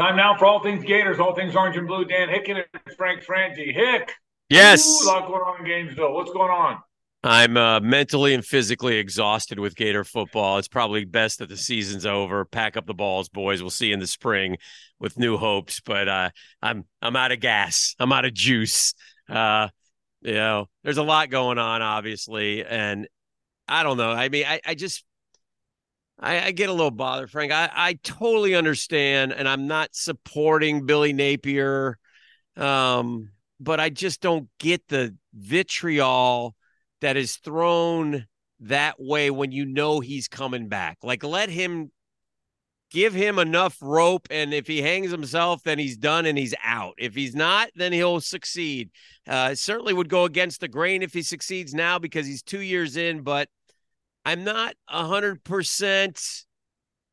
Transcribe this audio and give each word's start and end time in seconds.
Time 0.00 0.16
now 0.16 0.34
for 0.34 0.46
all 0.46 0.62
things 0.62 0.82
Gators, 0.82 1.20
all 1.20 1.34
things 1.34 1.54
orange 1.54 1.76
and 1.76 1.86
blue. 1.86 2.06
Dan 2.06 2.28
Hicken 2.28 2.64
and 2.72 2.96
Frank 2.96 3.22
Frangie. 3.22 3.70
Hick. 3.70 4.14
Yes. 4.48 4.88
Ooh, 4.88 5.04
a 5.04 5.06
lot 5.08 5.28
going 5.28 5.42
on 5.42 5.58
in 5.58 5.66
Gainesville. 5.66 6.14
What's 6.14 6.32
going 6.32 6.50
on? 6.50 6.78
I'm 7.22 7.58
uh, 7.58 7.80
mentally 7.80 8.32
and 8.32 8.42
physically 8.42 8.96
exhausted 8.96 9.58
with 9.58 9.76
Gator 9.76 10.04
football. 10.04 10.56
It's 10.56 10.68
probably 10.68 11.04
best 11.04 11.40
that 11.40 11.50
the 11.50 11.56
season's 11.58 12.06
over. 12.06 12.46
Pack 12.46 12.78
up 12.78 12.86
the 12.86 12.94
balls, 12.94 13.28
boys. 13.28 13.62
We'll 13.62 13.68
see 13.68 13.88
you 13.88 13.92
in 13.92 14.00
the 14.00 14.06
spring 14.06 14.56
with 14.98 15.18
new 15.18 15.36
hopes. 15.36 15.82
But 15.82 16.08
uh, 16.08 16.30
I'm 16.62 16.86
I'm 17.02 17.14
out 17.14 17.32
of 17.32 17.40
gas. 17.40 17.94
I'm 17.98 18.10
out 18.10 18.24
of 18.24 18.32
juice. 18.32 18.94
Uh, 19.28 19.68
you 20.22 20.32
know, 20.32 20.70
there's 20.82 20.96
a 20.96 21.02
lot 21.02 21.28
going 21.28 21.58
on, 21.58 21.82
obviously, 21.82 22.64
and 22.64 23.06
I 23.68 23.82
don't 23.82 23.98
know. 23.98 24.12
I 24.12 24.30
mean, 24.30 24.46
I, 24.48 24.62
I 24.64 24.74
just 24.74 25.04
I, 26.20 26.46
I, 26.46 26.50
get 26.50 26.68
a 26.68 26.72
little 26.72 26.90
bothered, 26.90 27.30
Frank. 27.30 27.50
I, 27.50 27.70
I 27.74 27.94
totally 28.02 28.54
understand, 28.54 29.32
and 29.32 29.48
I'm 29.48 29.66
not 29.66 29.90
supporting 29.92 30.84
Billy 30.84 31.12
Napier, 31.12 31.98
um, 32.56 33.30
but 33.58 33.80
I 33.80 33.88
just 33.88 34.20
don't 34.20 34.48
get 34.58 34.86
the 34.88 35.16
vitriol 35.32 36.54
that 37.00 37.16
is 37.16 37.36
thrown 37.36 38.26
that 38.60 38.96
way 38.98 39.30
when 39.30 39.50
you 39.50 39.64
know 39.64 40.00
he's 40.00 40.28
coming 40.28 40.68
back. 40.68 40.98
Like, 41.02 41.24
let 41.24 41.48
him 41.48 41.90
give 42.90 43.14
him 43.14 43.38
enough 43.38 43.78
rope, 43.80 44.28
and 44.30 44.52
if 44.52 44.66
he 44.66 44.82
hangs 44.82 45.10
himself, 45.10 45.62
then 45.62 45.78
he's 45.78 45.96
done 45.96 46.26
and 46.26 46.36
he's 46.36 46.54
out. 46.62 46.94
If 46.98 47.14
he's 47.14 47.34
not, 47.34 47.70
then 47.74 47.92
he'll 47.92 48.20
succeed. 48.20 48.90
Uh, 49.26 49.54
certainly 49.54 49.94
would 49.94 50.10
go 50.10 50.24
against 50.24 50.60
the 50.60 50.68
grain 50.68 51.02
if 51.02 51.14
he 51.14 51.22
succeeds 51.22 51.72
now 51.72 51.98
because 51.98 52.26
he's 52.26 52.42
two 52.42 52.60
years 52.60 52.96
in, 52.98 53.22
but 53.22 53.48
I'm 54.24 54.44
not 54.44 54.74
a 54.88 55.04
hundred 55.04 55.42
percent 55.44 56.44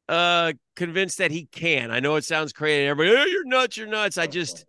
uh 0.09 0.53
convinced 0.75 1.17
that 1.17 1.31
he 1.31 1.45
can. 1.45 1.91
I 1.91 1.99
know 1.99 2.15
it 2.15 2.23
sounds 2.23 2.53
crazy. 2.53 2.87
Everybody, 2.87 3.17
oh, 3.17 3.25
you're 3.25 3.45
nuts, 3.45 3.77
you're 3.77 3.87
nuts. 3.87 4.17
I 4.17 4.27
just 4.27 4.65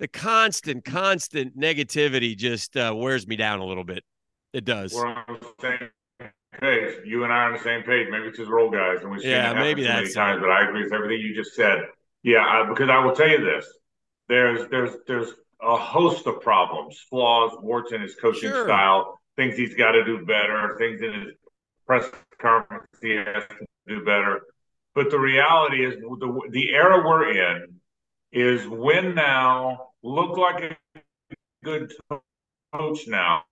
the 0.00 0.08
constant, 0.08 0.84
constant 0.84 1.56
negativity 1.56 2.36
just 2.36 2.76
uh, 2.76 2.92
wears 2.96 3.26
me 3.28 3.36
down 3.36 3.60
a 3.60 3.66
little 3.66 3.84
bit. 3.84 4.02
It 4.52 4.64
does. 4.64 4.94
We're 4.94 5.06
on 5.06 5.24
the 5.28 5.52
same 5.60 6.30
page. 6.58 6.94
You 7.04 7.22
and 7.24 7.32
I 7.32 7.36
are 7.36 7.46
on 7.48 7.52
the 7.52 7.62
same 7.62 7.82
page. 7.82 8.08
Maybe 8.10 8.24
it's 8.24 8.38
just 8.38 8.50
role 8.50 8.70
guys, 8.70 9.02
and 9.02 9.10
we've 9.10 9.20
seen 9.20 9.30
yeah, 9.30 9.52
it 9.52 9.56
maybe 9.56 9.84
that's 9.84 10.02
many 10.02 10.14
times. 10.14 10.40
But 10.40 10.50
I 10.50 10.66
agree 10.66 10.84
with 10.84 10.92
everything 10.92 11.20
you 11.20 11.34
just 11.34 11.54
said. 11.54 11.82
Yeah, 12.22 12.44
I, 12.44 12.66
because 12.68 12.88
I 12.88 13.04
will 13.04 13.14
tell 13.14 13.28
you 13.28 13.44
this: 13.44 13.66
there's 14.28 14.68
there's 14.70 14.96
there's 15.06 15.28
a 15.62 15.76
host 15.76 16.26
of 16.26 16.40
problems, 16.40 16.98
flaws, 17.10 17.52
warts 17.60 17.92
in 17.92 18.00
his 18.00 18.14
coaching 18.14 18.50
sure. 18.50 18.64
style, 18.64 19.20
things 19.36 19.56
he's 19.56 19.74
got 19.74 19.92
to 19.92 20.04
do 20.04 20.24
better, 20.24 20.76
things 20.78 21.02
in 21.02 21.12
his 21.12 21.34
press 21.90 22.08
conference 22.40 22.86
he 23.02 23.16
has 23.16 23.42
to 23.48 23.66
do 23.88 24.04
better. 24.04 24.42
But 24.94 25.10
the 25.10 25.18
reality 25.18 25.84
is, 25.84 25.96
the, 25.96 26.40
the 26.50 26.70
era 26.70 27.04
we're 27.04 27.32
in 27.32 27.80
is 28.30 28.64
win 28.68 29.16
now, 29.16 29.88
look 30.04 30.36
like 30.36 30.62
a 30.94 31.00
good 31.64 31.92
coach 32.72 33.08
now, 33.08 33.42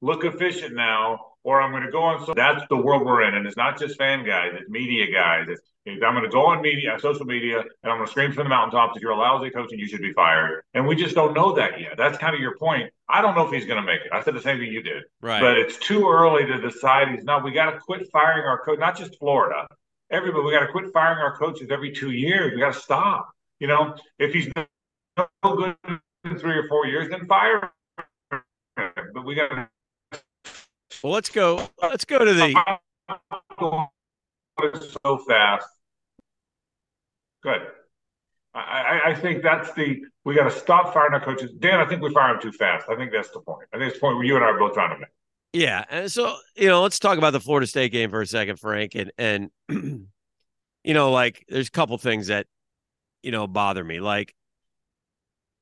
look 0.00 0.24
efficient 0.24 0.76
now, 0.76 1.29
or 1.42 1.60
I'm 1.60 1.70
going 1.70 1.84
to 1.84 1.90
go 1.90 2.02
on. 2.02 2.24
So 2.26 2.34
that's 2.34 2.62
the 2.68 2.76
world 2.76 3.06
we're 3.06 3.22
in, 3.22 3.34
and 3.34 3.46
it's 3.46 3.56
not 3.56 3.78
just 3.78 3.96
fan 3.96 4.24
guys; 4.24 4.52
it's 4.54 4.68
media 4.68 5.06
guys. 5.12 5.46
It's, 5.48 5.60
I'm 5.86 5.98
going 5.98 6.22
to 6.22 6.28
go 6.28 6.46
on 6.46 6.60
media, 6.60 6.94
uh, 6.94 6.98
social 6.98 7.24
media, 7.24 7.60
and 7.60 7.90
I'm 7.90 7.96
going 7.96 8.06
to 8.06 8.10
scream 8.10 8.32
from 8.32 8.44
the 8.44 8.50
mountaintops 8.50 8.96
if 8.96 9.02
you're 9.02 9.12
a 9.12 9.16
lousy 9.16 9.50
coach 9.50 9.72
and 9.72 9.80
you 9.80 9.86
should 9.86 10.02
be 10.02 10.12
fired. 10.12 10.62
And 10.74 10.86
we 10.86 10.94
just 10.94 11.14
don't 11.14 11.32
know 11.34 11.54
that 11.54 11.80
yet. 11.80 11.94
That's 11.96 12.18
kind 12.18 12.34
of 12.34 12.40
your 12.40 12.56
point. 12.58 12.92
I 13.08 13.22
don't 13.22 13.34
know 13.34 13.46
if 13.46 13.52
he's 13.52 13.64
going 13.64 13.80
to 13.80 13.86
make 13.86 14.02
it. 14.02 14.12
I 14.12 14.22
said 14.22 14.34
the 14.34 14.42
same 14.42 14.58
thing 14.58 14.70
you 14.70 14.82
did. 14.82 15.04
Right. 15.22 15.40
But 15.40 15.56
it's 15.56 15.78
too 15.78 16.06
early 16.08 16.44
to 16.44 16.60
decide 16.60 17.08
he's 17.08 17.24
not. 17.24 17.42
We 17.42 17.52
got 17.52 17.70
to 17.70 17.78
quit 17.78 18.06
firing 18.12 18.46
our 18.46 18.62
coach, 18.62 18.78
not 18.78 18.96
just 18.96 19.18
Florida. 19.18 19.66
Everybody, 20.10 20.44
we 20.44 20.52
got 20.52 20.66
to 20.66 20.72
quit 20.72 20.92
firing 20.92 21.18
our 21.18 21.36
coaches 21.36 21.68
every 21.70 21.92
two 21.92 22.10
years. 22.10 22.52
We 22.52 22.60
got 22.60 22.74
to 22.74 22.80
stop. 22.80 23.30
You 23.58 23.68
know, 23.68 23.96
if 24.18 24.34
he's 24.34 24.50
no 24.56 25.26
good 25.42 25.76
in 26.24 26.38
three 26.38 26.58
or 26.58 26.68
four 26.68 26.86
years, 26.86 27.08
then 27.10 27.26
fire 27.26 27.70
him. 28.30 28.42
But 29.14 29.24
we 29.24 29.34
got 29.34 29.48
to. 29.48 29.68
Well, 31.02 31.12
let's 31.12 31.30
go. 31.30 31.68
Let's 31.82 32.04
go 32.04 32.24
to 32.24 32.34
the. 32.34 32.78
So 35.02 35.18
fast. 35.26 35.66
Good. 37.42 37.62
I, 38.52 39.00
I, 39.06 39.14
think 39.14 39.42
that's 39.42 39.72
the 39.74 40.02
we 40.24 40.34
got 40.34 40.44
to 40.44 40.50
stop 40.50 40.92
firing 40.92 41.14
our 41.14 41.24
coaches. 41.24 41.52
Dan, 41.60 41.78
I 41.78 41.86
think 41.86 42.02
we 42.02 42.12
fire 42.12 42.32
them 42.32 42.42
too 42.42 42.52
fast. 42.52 42.86
I 42.90 42.96
think 42.96 43.12
that's 43.12 43.30
the 43.30 43.40
point. 43.40 43.68
I 43.72 43.78
think 43.78 43.90
it's 43.90 43.96
the 43.96 44.00
point 44.00 44.16
where 44.16 44.26
you 44.26 44.34
and 44.34 44.44
I 44.44 44.48
are 44.48 44.58
both 44.58 44.74
trying 44.74 44.90
to 44.90 44.98
make. 44.98 45.08
Yeah, 45.52 45.84
and 45.88 46.10
so 46.10 46.36
you 46.56 46.68
know, 46.68 46.82
let's 46.82 46.98
talk 46.98 47.16
about 47.16 47.32
the 47.32 47.40
Florida 47.40 47.66
State 47.66 47.92
game 47.92 48.10
for 48.10 48.20
a 48.20 48.26
second, 48.26 48.58
Frank, 48.58 48.94
and 48.96 49.12
and 49.18 49.50
you 49.68 50.94
know, 50.94 51.12
like 51.12 51.44
there's 51.48 51.68
a 51.68 51.72
couple 51.72 51.96
things 51.98 52.26
that 52.26 52.46
you 53.22 53.30
know 53.30 53.46
bother 53.46 53.84
me. 53.84 54.00
Like 54.00 54.34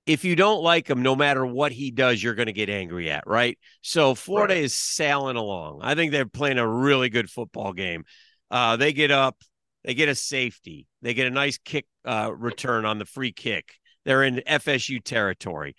if 0.08 0.24
you 0.24 0.34
don't 0.34 0.62
like 0.62 0.88
him, 0.88 1.02
no 1.02 1.14
matter 1.14 1.44
what 1.44 1.70
he 1.70 1.90
does, 1.90 2.22
you're 2.22 2.34
going 2.34 2.46
to 2.46 2.52
get 2.54 2.70
angry 2.70 3.10
at, 3.10 3.26
right? 3.26 3.58
So 3.82 4.14
Florida 4.14 4.54
right. 4.54 4.64
is 4.64 4.72
sailing 4.72 5.36
along. 5.36 5.80
I 5.82 5.94
think 5.94 6.12
they're 6.12 6.24
playing 6.24 6.56
a 6.56 6.66
really 6.66 7.10
good 7.10 7.28
football 7.28 7.74
game. 7.74 8.04
Uh, 8.50 8.76
they 8.76 8.94
get 8.94 9.10
up, 9.10 9.36
they 9.84 9.92
get 9.92 10.08
a 10.08 10.14
safety, 10.14 10.86
they 11.02 11.12
get 11.12 11.26
a 11.26 11.30
nice 11.30 11.58
kick 11.58 11.84
uh, 12.06 12.32
return 12.34 12.86
on 12.86 12.98
the 12.98 13.04
free 13.04 13.32
kick. 13.32 13.74
They're 14.06 14.24
in 14.24 14.36
FSU 14.48 15.04
territory. 15.04 15.76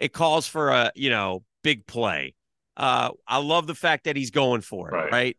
It 0.00 0.12
calls 0.12 0.48
for 0.48 0.70
a 0.70 0.90
you 0.96 1.10
know 1.10 1.44
big 1.62 1.86
play. 1.86 2.34
Uh, 2.76 3.10
I 3.28 3.38
love 3.38 3.68
the 3.68 3.76
fact 3.76 4.04
that 4.04 4.16
he's 4.16 4.32
going 4.32 4.62
for 4.62 4.88
it. 4.88 4.94
Right. 4.94 5.12
right? 5.12 5.36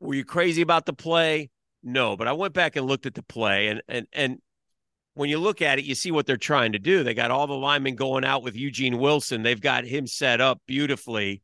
Were 0.00 0.14
you 0.14 0.24
crazy 0.24 0.62
about 0.62 0.84
the 0.84 0.94
play? 0.94 1.50
No, 1.84 2.16
but 2.16 2.26
I 2.26 2.32
went 2.32 2.54
back 2.54 2.74
and 2.74 2.86
looked 2.86 3.06
at 3.06 3.14
the 3.14 3.22
play, 3.22 3.68
and 3.68 3.82
and 3.86 4.06
and 4.12 4.38
when 5.14 5.28
you 5.28 5.38
look 5.38 5.60
at 5.62 5.78
it, 5.78 5.84
you 5.84 5.94
see 5.94 6.10
what 6.10 6.26
they're 6.26 6.36
trying 6.36 6.72
to 6.72 6.78
do. 6.78 7.02
They 7.02 7.14
got 7.14 7.30
all 7.30 7.46
the 7.46 7.54
linemen 7.54 7.96
going 7.96 8.24
out 8.24 8.42
with 8.42 8.56
Eugene 8.56 8.98
Wilson. 8.98 9.42
They've 9.42 9.60
got 9.60 9.84
him 9.84 10.06
set 10.06 10.40
up 10.40 10.60
beautifully. 10.66 11.42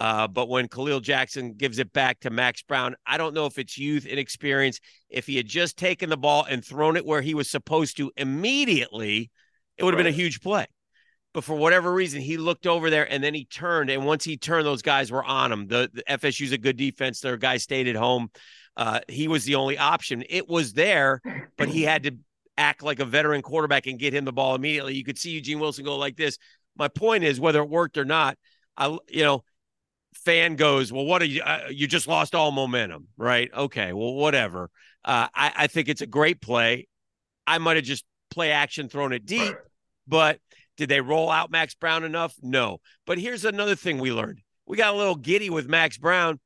Uh, 0.00 0.26
but 0.26 0.48
when 0.48 0.66
Khalil 0.66 1.00
Jackson 1.00 1.52
gives 1.52 1.78
it 1.78 1.92
back 1.92 2.20
to 2.20 2.30
Max 2.30 2.62
Brown, 2.62 2.96
I 3.06 3.16
don't 3.16 3.34
know 3.34 3.46
if 3.46 3.58
it's 3.58 3.78
youth 3.78 4.06
inexperience. 4.06 4.80
If 5.08 5.26
he 5.26 5.36
had 5.36 5.46
just 5.46 5.76
taken 5.76 6.10
the 6.10 6.16
ball 6.16 6.44
and 6.48 6.64
thrown 6.64 6.96
it 6.96 7.06
where 7.06 7.22
he 7.22 7.34
was 7.34 7.48
supposed 7.48 7.96
to 7.98 8.10
immediately, 8.16 9.30
it 9.78 9.84
would 9.84 9.94
have 9.94 9.98
right. 9.98 10.10
been 10.10 10.14
a 10.14 10.16
huge 10.16 10.40
play. 10.40 10.66
But 11.32 11.44
for 11.44 11.54
whatever 11.54 11.92
reason, 11.92 12.20
he 12.20 12.36
looked 12.36 12.66
over 12.66 12.90
there 12.90 13.10
and 13.10 13.22
then 13.22 13.34
he 13.34 13.44
turned. 13.44 13.90
And 13.90 14.04
once 14.04 14.24
he 14.24 14.36
turned, 14.36 14.66
those 14.66 14.82
guys 14.82 15.10
were 15.10 15.24
on 15.24 15.52
him. 15.52 15.66
The, 15.66 15.90
the 15.92 16.02
FSU's 16.08 16.52
a 16.52 16.58
good 16.58 16.76
defense. 16.76 17.20
Their 17.20 17.36
guy 17.36 17.56
stayed 17.56 17.88
at 17.88 17.96
home. 17.96 18.30
Uh, 18.76 19.00
he 19.08 19.28
was 19.28 19.44
the 19.44 19.56
only 19.56 19.78
option. 19.78 20.24
It 20.28 20.48
was 20.48 20.72
there, 20.72 21.20
but 21.56 21.68
he 21.68 21.82
had 21.82 22.04
to 22.04 22.16
act 22.56 22.82
like 22.82 23.00
a 23.00 23.04
veteran 23.04 23.42
quarterback 23.42 23.86
and 23.86 23.98
get 23.98 24.14
him 24.14 24.24
the 24.24 24.32
ball 24.32 24.54
immediately. 24.54 24.94
You 24.94 25.04
could 25.04 25.18
see 25.18 25.30
Eugene 25.30 25.58
Wilson 25.58 25.84
go 25.84 25.96
like 25.96 26.16
this. 26.16 26.38
My 26.76 26.88
point 26.88 27.24
is, 27.24 27.40
whether 27.40 27.60
it 27.60 27.68
worked 27.68 27.98
or 27.98 28.04
not, 28.04 28.36
I 28.76 28.96
you 29.08 29.24
know, 29.24 29.44
fan 30.14 30.56
goes, 30.56 30.92
well, 30.92 31.04
what 31.04 31.22
are 31.22 31.26
you? 31.26 31.42
Uh, 31.42 31.68
you 31.70 31.86
just 31.86 32.08
lost 32.08 32.34
all 32.34 32.50
momentum, 32.50 33.08
right? 33.16 33.50
Okay, 33.54 33.92
well, 33.92 34.14
whatever. 34.14 34.70
Uh, 35.04 35.28
I, 35.34 35.52
I 35.56 35.66
think 35.66 35.88
it's 35.88 36.00
a 36.00 36.06
great 36.06 36.40
play. 36.40 36.88
I 37.46 37.58
might 37.58 37.76
have 37.76 37.84
just 37.84 38.04
play 38.30 38.50
action 38.50 38.88
thrown 38.88 39.12
it 39.12 39.26
deep, 39.26 39.54
but 40.08 40.38
did 40.76 40.88
they 40.88 41.00
roll 41.00 41.30
out 41.30 41.50
Max 41.50 41.74
Brown 41.74 42.04
enough? 42.04 42.34
No. 42.42 42.78
But 43.06 43.18
here's 43.18 43.44
another 43.44 43.76
thing 43.76 43.98
we 43.98 44.12
learned. 44.12 44.40
We 44.66 44.76
got 44.76 44.94
a 44.94 44.96
little 44.96 45.14
giddy 45.14 45.50
with 45.50 45.68
Max 45.68 45.98
Brown 45.98 46.40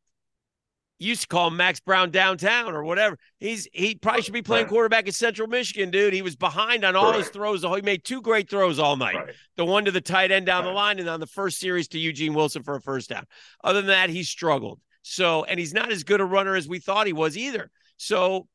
used 1.07 1.23
to 1.23 1.27
call 1.29 1.49
him 1.49 1.57
Max 1.57 1.81
Brown 1.81 2.11
downtown 2.11 2.75
or 2.75 2.83
whatever. 2.83 3.19
He's 3.39 3.69
he 3.73 3.95
probably 3.95 4.23
should 4.23 4.35
be 4.35 4.43
playing 4.43 4.65
right. 4.65 4.71
quarterback 4.71 5.07
at 5.07 5.15
Central 5.15 5.49
Michigan, 5.49 5.91
dude. 5.91 6.13
He 6.13 6.23
was 6.23 6.37
behind 6.37 6.85
on 6.85 6.97
all 6.97 7.13
right. 7.13 7.19
his 7.19 7.29
throws. 7.29 7.63
He 7.63 7.83
made 7.83 8.05
two 8.05 8.21
great 8.21 8.51
throws 8.51 8.79
all 8.79 8.97
night. 8.97 9.15
Right. 9.15 9.35
The 9.57 9.65
one 9.65 9.85
to 9.85 9.91
the 9.91 10.01
tight 10.01 10.33
end 10.33 10.47
down 10.47 10.65
the 10.65 10.71
line, 10.71 10.99
and 10.99 11.09
on 11.09 11.21
the 11.21 11.27
first 11.27 11.61
series 11.61 11.89
to 11.89 11.99
Eugene 11.99 12.35
Wilson 12.35 12.63
for 12.63 12.75
a 12.75 12.81
first 12.81 13.11
down. 13.11 13.25
Other 13.63 13.81
than 13.81 13.89
that, 13.89 14.11
he 14.11 14.23
struggled. 14.25 14.81
So, 15.03 15.45
and 15.45 15.59
he's 15.59 15.73
not 15.73 15.93
as 15.93 16.05
good 16.05 16.21
a 16.21 16.25
runner 16.25 16.55
as 16.55 16.69
we 16.69 16.81
thought 16.81 17.07
he 17.07 17.13
was 17.13 17.39
either. 17.39 17.71
So, 17.97 18.49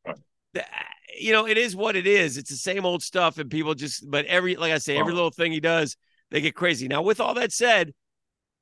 you 1.18 1.32
know, 1.32 1.48
it 1.48 1.58
is 1.58 1.76
what 1.76 1.96
it 1.96 2.06
is. 2.06 2.38
It's 2.38 2.50
the 2.50 2.58
same 2.58 2.86
old 2.86 3.02
stuff, 3.02 3.38
and 3.38 3.50
people 3.50 3.74
just. 3.74 4.10
But 4.10 4.26
every, 4.26 4.56
like 4.56 4.74
I 4.74 4.78
say, 4.78 4.98
every 4.98 5.12
uh-huh. 5.12 5.16
little 5.16 5.32
thing 5.32 5.52
he 5.52 5.60
does, 5.60 5.96
they 6.32 6.42
get 6.42 6.56
crazy. 6.56 6.88
Now, 6.88 7.02
with 7.02 7.20
all 7.20 7.36
that 7.36 7.52
said, 7.52 7.94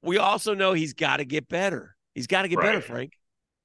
we 0.04 0.18
also 0.18 0.54
know 0.54 0.74
he's 0.74 0.94
got 0.94 1.18
to 1.18 1.26
get 1.26 1.48
better. 1.48 1.96
He's 2.14 2.28
got 2.28 2.44
to 2.44 2.48
get 2.48 2.60
better, 2.60 2.82
Frank. 2.82 3.14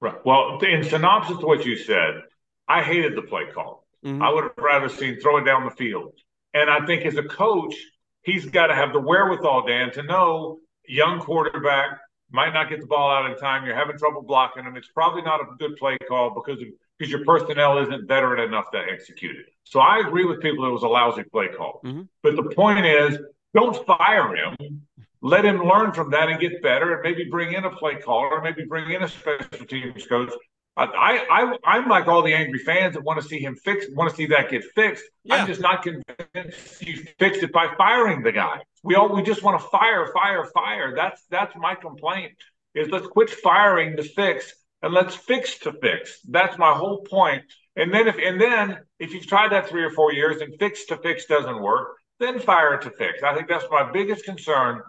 Right. 0.00 0.14
Well, 0.24 0.58
in 0.60 0.84
synopsis 0.84 1.38
to 1.38 1.46
what 1.46 1.64
you 1.64 1.76
said, 1.76 2.22
I 2.68 2.82
hated 2.82 3.16
the 3.16 3.22
play 3.22 3.44
call. 3.52 3.86
Mm-hmm. 4.04 4.22
I 4.22 4.32
would 4.32 4.44
have 4.44 4.52
rather 4.58 4.88
seen 4.88 5.20
throw 5.20 5.38
it 5.38 5.44
down 5.44 5.64
the 5.64 5.70
field. 5.70 6.12
And 6.54 6.70
I 6.70 6.84
think 6.86 7.04
as 7.04 7.16
a 7.16 7.22
coach, 7.22 7.74
he's 8.22 8.46
got 8.46 8.68
to 8.68 8.74
have 8.74 8.92
the 8.92 9.00
wherewithal, 9.00 9.66
Dan, 9.66 9.92
to 9.92 10.02
know 10.02 10.58
young 10.86 11.20
quarterback 11.20 11.98
might 12.30 12.52
not 12.52 12.68
get 12.68 12.80
the 12.80 12.86
ball 12.86 13.10
out 13.10 13.30
in 13.30 13.36
time. 13.38 13.64
You're 13.64 13.76
having 13.76 13.98
trouble 13.98 14.22
blocking 14.22 14.64
him. 14.64 14.76
It's 14.76 14.88
probably 14.88 15.22
not 15.22 15.40
a 15.40 15.44
good 15.58 15.76
play 15.76 15.96
call 16.08 16.34
because 16.34 16.60
of, 16.60 16.68
because 16.98 17.10
your 17.10 17.24
personnel 17.24 17.78
isn't 17.78 18.08
veteran 18.08 18.40
enough 18.40 18.70
to 18.72 18.78
execute 18.78 19.36
it. 19.36 19.46
So 19.64 19.80
I 19.80 20.00
agree 20.00 20.24
with 20.24 20.40
people 20.40 20.64
that 20.64 20.70
it 20.70 20.74
was 20.74 20.82
a 20.82 20.88
lousy 20.88 21.24
play 21.24 21.48
call. 21.48 21.80
Mm-hmm. 21.84 22.02
But 22.22 22.36
the 22.36 22.54
point 22.54 22.84
is, 22.84 23.18
don't 23.54 23.86
fire 23.86 24.34
him 24.34 24.82
let 25.26 25.44
him 25.44 25.62
learn 25.62 25.92
from 25.92 26.10
that 26.10 26.28
and 26.28 26.40
get 26.40 26.62
better 26.62 26.94
and 26.94 27.02
maybe 27.02 27.28
bring 27.30 27.52
in 27.52 27.64
a 27.64 27.70
play 27.70 27.96
caller, 27.96 28.28
or 28.28 28.42
maybe 28.42 28.64
bring 28.64 28.90
in 28.90 29.02
a 29.02 29.08
special 29.08 29.66
teams 29.66 30.06
coach 30.06 30.32
I, 30.76 31.24
I, 31.30 31.58
I'm 31.64 31.88
like 31.88 32.06
all 32.06 32.22
the 32.22 32.34
angry 32.34 32.58
fans 32.58 32.94
that 32.94 33.02
want 33.02 33.20
to 33.20 33.26
see 33.26 33.38
him 33.38 33.56
fixed, 33.56 33.94
want 33.94 34.10
to 34.10 34.16
see 34.16 34.26
that 34.26 34.50
get 34.50 34.62
fixed. 34.74 35.04
Yeah. 35.24 35.36
I'm 35.36 35.46
just 35.46 35.60
not 35.60 35.82
convinced 35.82 36.82
you 36.82 37.02
fixed 37.18 37.42
it 37.42 37.52
by 37.52 37.74
firing 37.78 38.22
the 38.22 38.32
guy. 38.32 38.60
We 38.82 38.94
all, 38.94 39.14
we 39.14 39.22
just 39.22 39.42
want 39.42 39.58
to 39.60 39.66
fire, 39.68 40.10
fire, 40.12 40.44
fire. 40.44 40.94
That's, 40.94 41.22
that's 41.30 41.56
my 41.56 41.74
complaint 41.76 42.32
is 42.74 42.90
let's 42.90 43.06
quit 43.06 43.30
firing 43.30 43.96
to 43.96 44.02
fix 44.02 44.52
and 44.82 44.92
let's 44.92 45.14
fix 45.14 45.58
to 45.60 45.72
fix. 45.80 46.20
That's 46.28 46.58
my 46.58 46.74
whole 46.74 46.98
point. 46.98 47.42
And 47.74 47.92
then 47.92 48.06
if, 48.06 48.18
and 48.18 48.38
then 48.38 48.78
if 48.98 49.14
you've 49.14 49.26
tried 49.26 49.52
that 49.52 49.68
three 49.68 49.82
or 49.82 49.90
four 49.90 50.12
years 50.12 50.42
and 50.42 50.54
fix 50.58 50.84
to 50.86 50.98
fix 50.98 51.24
doesn't 51.24 51.62
work, 51.62 51.96
then 52.20 52.38
fire 52.38 52.76
to 52.76 52.90
fix. 52.90 53.22
I 53.22 53.34
think 53.34 53.48
that's 53.48 53.64
my 53.70 53.90
biggest 53.90 54.26
concern. 54.26 54.82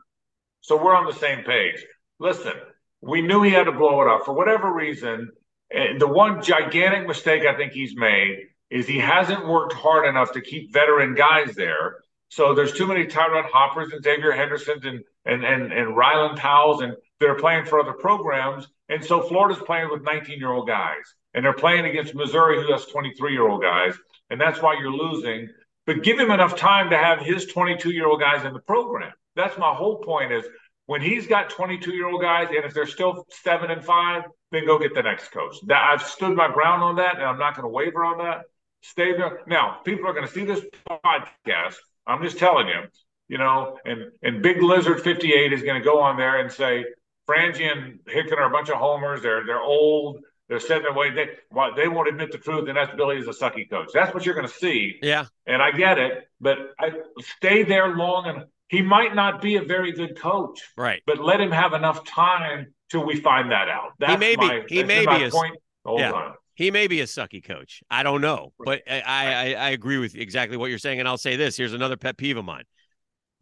So 0.67 0.75
we're 0.75 0.93
on 0.93 1.05
the 1.05 1.13
same 1.13 1.45
page. 1.45 1.85
Listen, 2.19 2.51
we 2.99 3.21
knew 3.21 3.41
he 3.41 3.51
had 3.51 3.63
to 3.65 3.71
blow 3.71 4.01
it 4.01 4.09
up 4.09 4.25
for 4.25 4.33
whatever 4.33 4.73
reason 4.73 5.31
eh, 5.71 5.97
the 5.97 6.07
one 6.07 6.43
gigantic 6.43 7.07
mistake 7.07 7.43
I 7.45 7.55
think 7.55 7.71
he's 7.71 7.95
made 7.95 8.47
is 8.69 8.85
he 8.85 8.99
hasn't 8.99 9.47
worked 9.47 9.71
hard 9.71 10.05
enough 10.05 10.33
to 10.33 10.41
keep 10.41 10.73
veteran 10.73 11.15
guys 11.15 11.55
there. 11.55 11.99
So 12.27 12.53
there's 12.53 12.73
too 12.73 12.85
many 12.85 13.05
Ty'Ron 13.05 13.45
Hoppers 13.45 13.93
and 13.93 14.03
Xzavier 14.03 14.35
Hendersons 14.35 14.83
and 14.83 15.05
and 15.25 15.45
and 15.45 15.71
and 15.71 15.95
Ryland 15.95 16.37
Powell's 16.37 16.81
and 16.81 16.95
they're 17.21 17.39
playing 17.39 17.63
for 17.63 17.79
other 17.79 17.93
programs. 17.93 18.67
And 18.89 19.01
so 19.01 19.21
Florida's 19.21 19.63
playing 19.63 19.87
with 19.89 20.03
19 20.03 20.37
year 20.37 20.51
old 20.51 20.67
guys. 20.67 21.15
And 21.33 21.45
they're 21.45 21.53
playing 21.53 21.85
against 21.85 22.13
Missouri, 22.13 22.61
who 22.61 22.73
has 22.73 22.85
23 22.87 23.31
year 23.31 23.47
old 23.47 23.61
guys. 23.61 23.95
And 24.29 24.41
that's 24.41 24.61
why 24.61 24.75
you're 24.77 24.91
losing. 24.91 25.47
But 25.85 26.03
give 26.03 26.19
him 26.19 26.29
enough 26.29 26.57
time 26.57 26.89
to 26.89 26.97
have 26.97 27.19
his 27.19 27.45
22 27.45 27.91
year 27.91 28.07
old 28.07 28.19
guys 28.19 28.43
in 28.43 28.51
the 28.51 28.59
program. 28.59 29.13
That's 29.37 29.57
my 29.57 29.73
whole 29.73 29.97
point 29.97 30.31
is 30.31 30.45
when 30.87 31.01
he's 31.01 31.27
got 31.27 31.49
22 31.49 31.93
year 31.93 32.07
old 32.07 32.21
guys, 32.21 32.47
and 32.49 32.65
if 32.65 32.73
they're 32.73 32.87
still 32.87 33.25
seven 33.29 33.71
and 33.71 33.83
five, 33.83 34.23
then 34.51 34.65
go 34.65 34.79
get 34.79 34.95
the 34.95 35.03
next 35.03 35.31
coach. 35.31 35.55
That, 35.67 35.83
I've 35.83 36.01
stood 36.01 36.35
my 36.35 36.51
ground 36.51 36.81
on 36.81 36.95
that, 36.95 37.15
and 37.15 37.25
I'm 37.25 37.37
not 37.37 37.55
going 37.55 37.63
to 37.63 37.69
waver 37.69 38.03
on 38.03 38.17
that. 38.19 38.41
Stay 38.81 39.15
there. 39.15 39.41
Now, 39.47 39.79
people 39.83 40.07
are 40.07 40.13
going 40.13 40.25
to 40.25 40.31
see 40.31 40.45
this 40.45 40.61
podcast. 40.89 41.75
I'm 42.05 42.23
just 42.23 42.37
telling 42.37 42.67
you, 42.67 42.83
you 43.27 43.37
know, 43.37 43.77
and 43.85 44.11
and 44.23 44.41
Big 44.41 44.61
Lizard 44.61 45.01
58 45.01 45.51
is 45.51 45.61
going 45.61 45.79
to 45.79 45.83
go 45.83 45.99
on 45.99 46.15
there 46.15 46.39
and 46.39 46.51
say 46.51 46.85
Frangie 47.27 47.69
and 47.69 47.99
Hicken 48.05 48.37
are 48.37 48.47
a 48.47 48.49
bunch 48.49 48.69
of 48.69 48.77
homers. 48.77 49.21
They're 49.21 49.45
they're 49.45 49.61
old. 49.61 50.19
They're 50.47 50.61
setting 50.61 50.83
their 50.83 50.93
way. 50.93 51.09
They 51.09 51.27
they 51.75 51.89
won't 51.89 52.07
admit 52.07 52.31
the 52.31 52.37
truth, 52.37 52.69
and 52.69 52.77
that's 52.77 52.95
Billy 52.95 53.17
is 53.17 53.27
a 53.27 53.31
sucky 53.31 53.69
coach. 53.69 53.89
That's 53.93 54.13
what 54.13 54.25
you're 54.25 54.35
going 54.35 54.47
to 54.47 54.53
see. 54.53 54.99
Yeah, 55.01 55.25
and 55.45 55.61
I 55.61 55.71
get 55.71 55.99
it, 55.99 56.29
but 56.39 56.57
I 56.79 56.91
stay 57.19 57.63
there 57.63 57.89
long 57.89 58.27
and 58.27 58.45
he 58.69 58.81
might 58.81 59.15
not 59.15 59.41
be 59.41 59.55
a 59.55 59.61
very 59.61 59.91
good 59.91 60.17
coach. 60.17 60.61
Right. 60.77 61.01
But 61.05 61.19
let 61.19 61.39
him 61.39 61.51
have 61.51 61.73
enough 61.73 62.03
time 62.05 62.73
till 62.89 63.05
we 63.05 63.19
find 63.19 63.51
that 63.51 63.69
out. 63.69 63.91
That's 63.99 64.13
he 64.13 64.17
may 64.17 64.35
my, 64.35 64.63
be. 64.67 64.75
He 64.75 64.83
may 64.83 65.05
be 65.05 65.23
a 65.23 65.29
point. 65.29 65.57
Hold 65.85 65.99
yeah. 65.99 66.11
on. 66.11 66.33
He 66.53 66.71
may 66.71 66.87
be 66.87 67.01
a 67.01 67.05
sucky 67.05 67.43
coach. 67.43 67.83
I 67.89 68.01
don't 68.01 68.19
know, 68.19 68.51
but 68.57 68.81
I, 68.89 69.01
I, 69.01 69.53
I 69.53 69.69
agree 69.69 69.99
with 69.99 70.15
exactly 70.15 70.57
what 70.57 70.71
you're 70.71 70.79
saying. 70.79 70.99
And 70.99 71.07
I'll 71.07 71.17
say 71.17 71.35
this: 71.35 71.55
here's 71.55 71.73
another 71.73 71.97
pet 71.97 72.17
peeve 72.17 72.37
of 72.37 72.45
mine. 72.45 72.63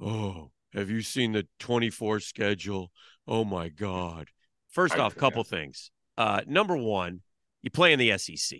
Oh, 0.02 0.52
have 0.74 0.90
you 0.90 1.02
seen 1.02 1.32
the 1.32 1.48
24 1.60 2.20
schedule? 2.20 2.92
Oh 3.26 3.46
my 3.46 3.70
God! 3.70 4.28
First 4.70 4.98
off, 4.98 5.16
couple 5.16 5.44
things. 5.46 5.92
Uh, 6.18 6.42
number 6.46 6.76
one, 6.76 7.22
you 7.62 7.72
play 7.72 7.94
in 7.94 8.00
the 8.00 8.18
SEC. 8.18 8.60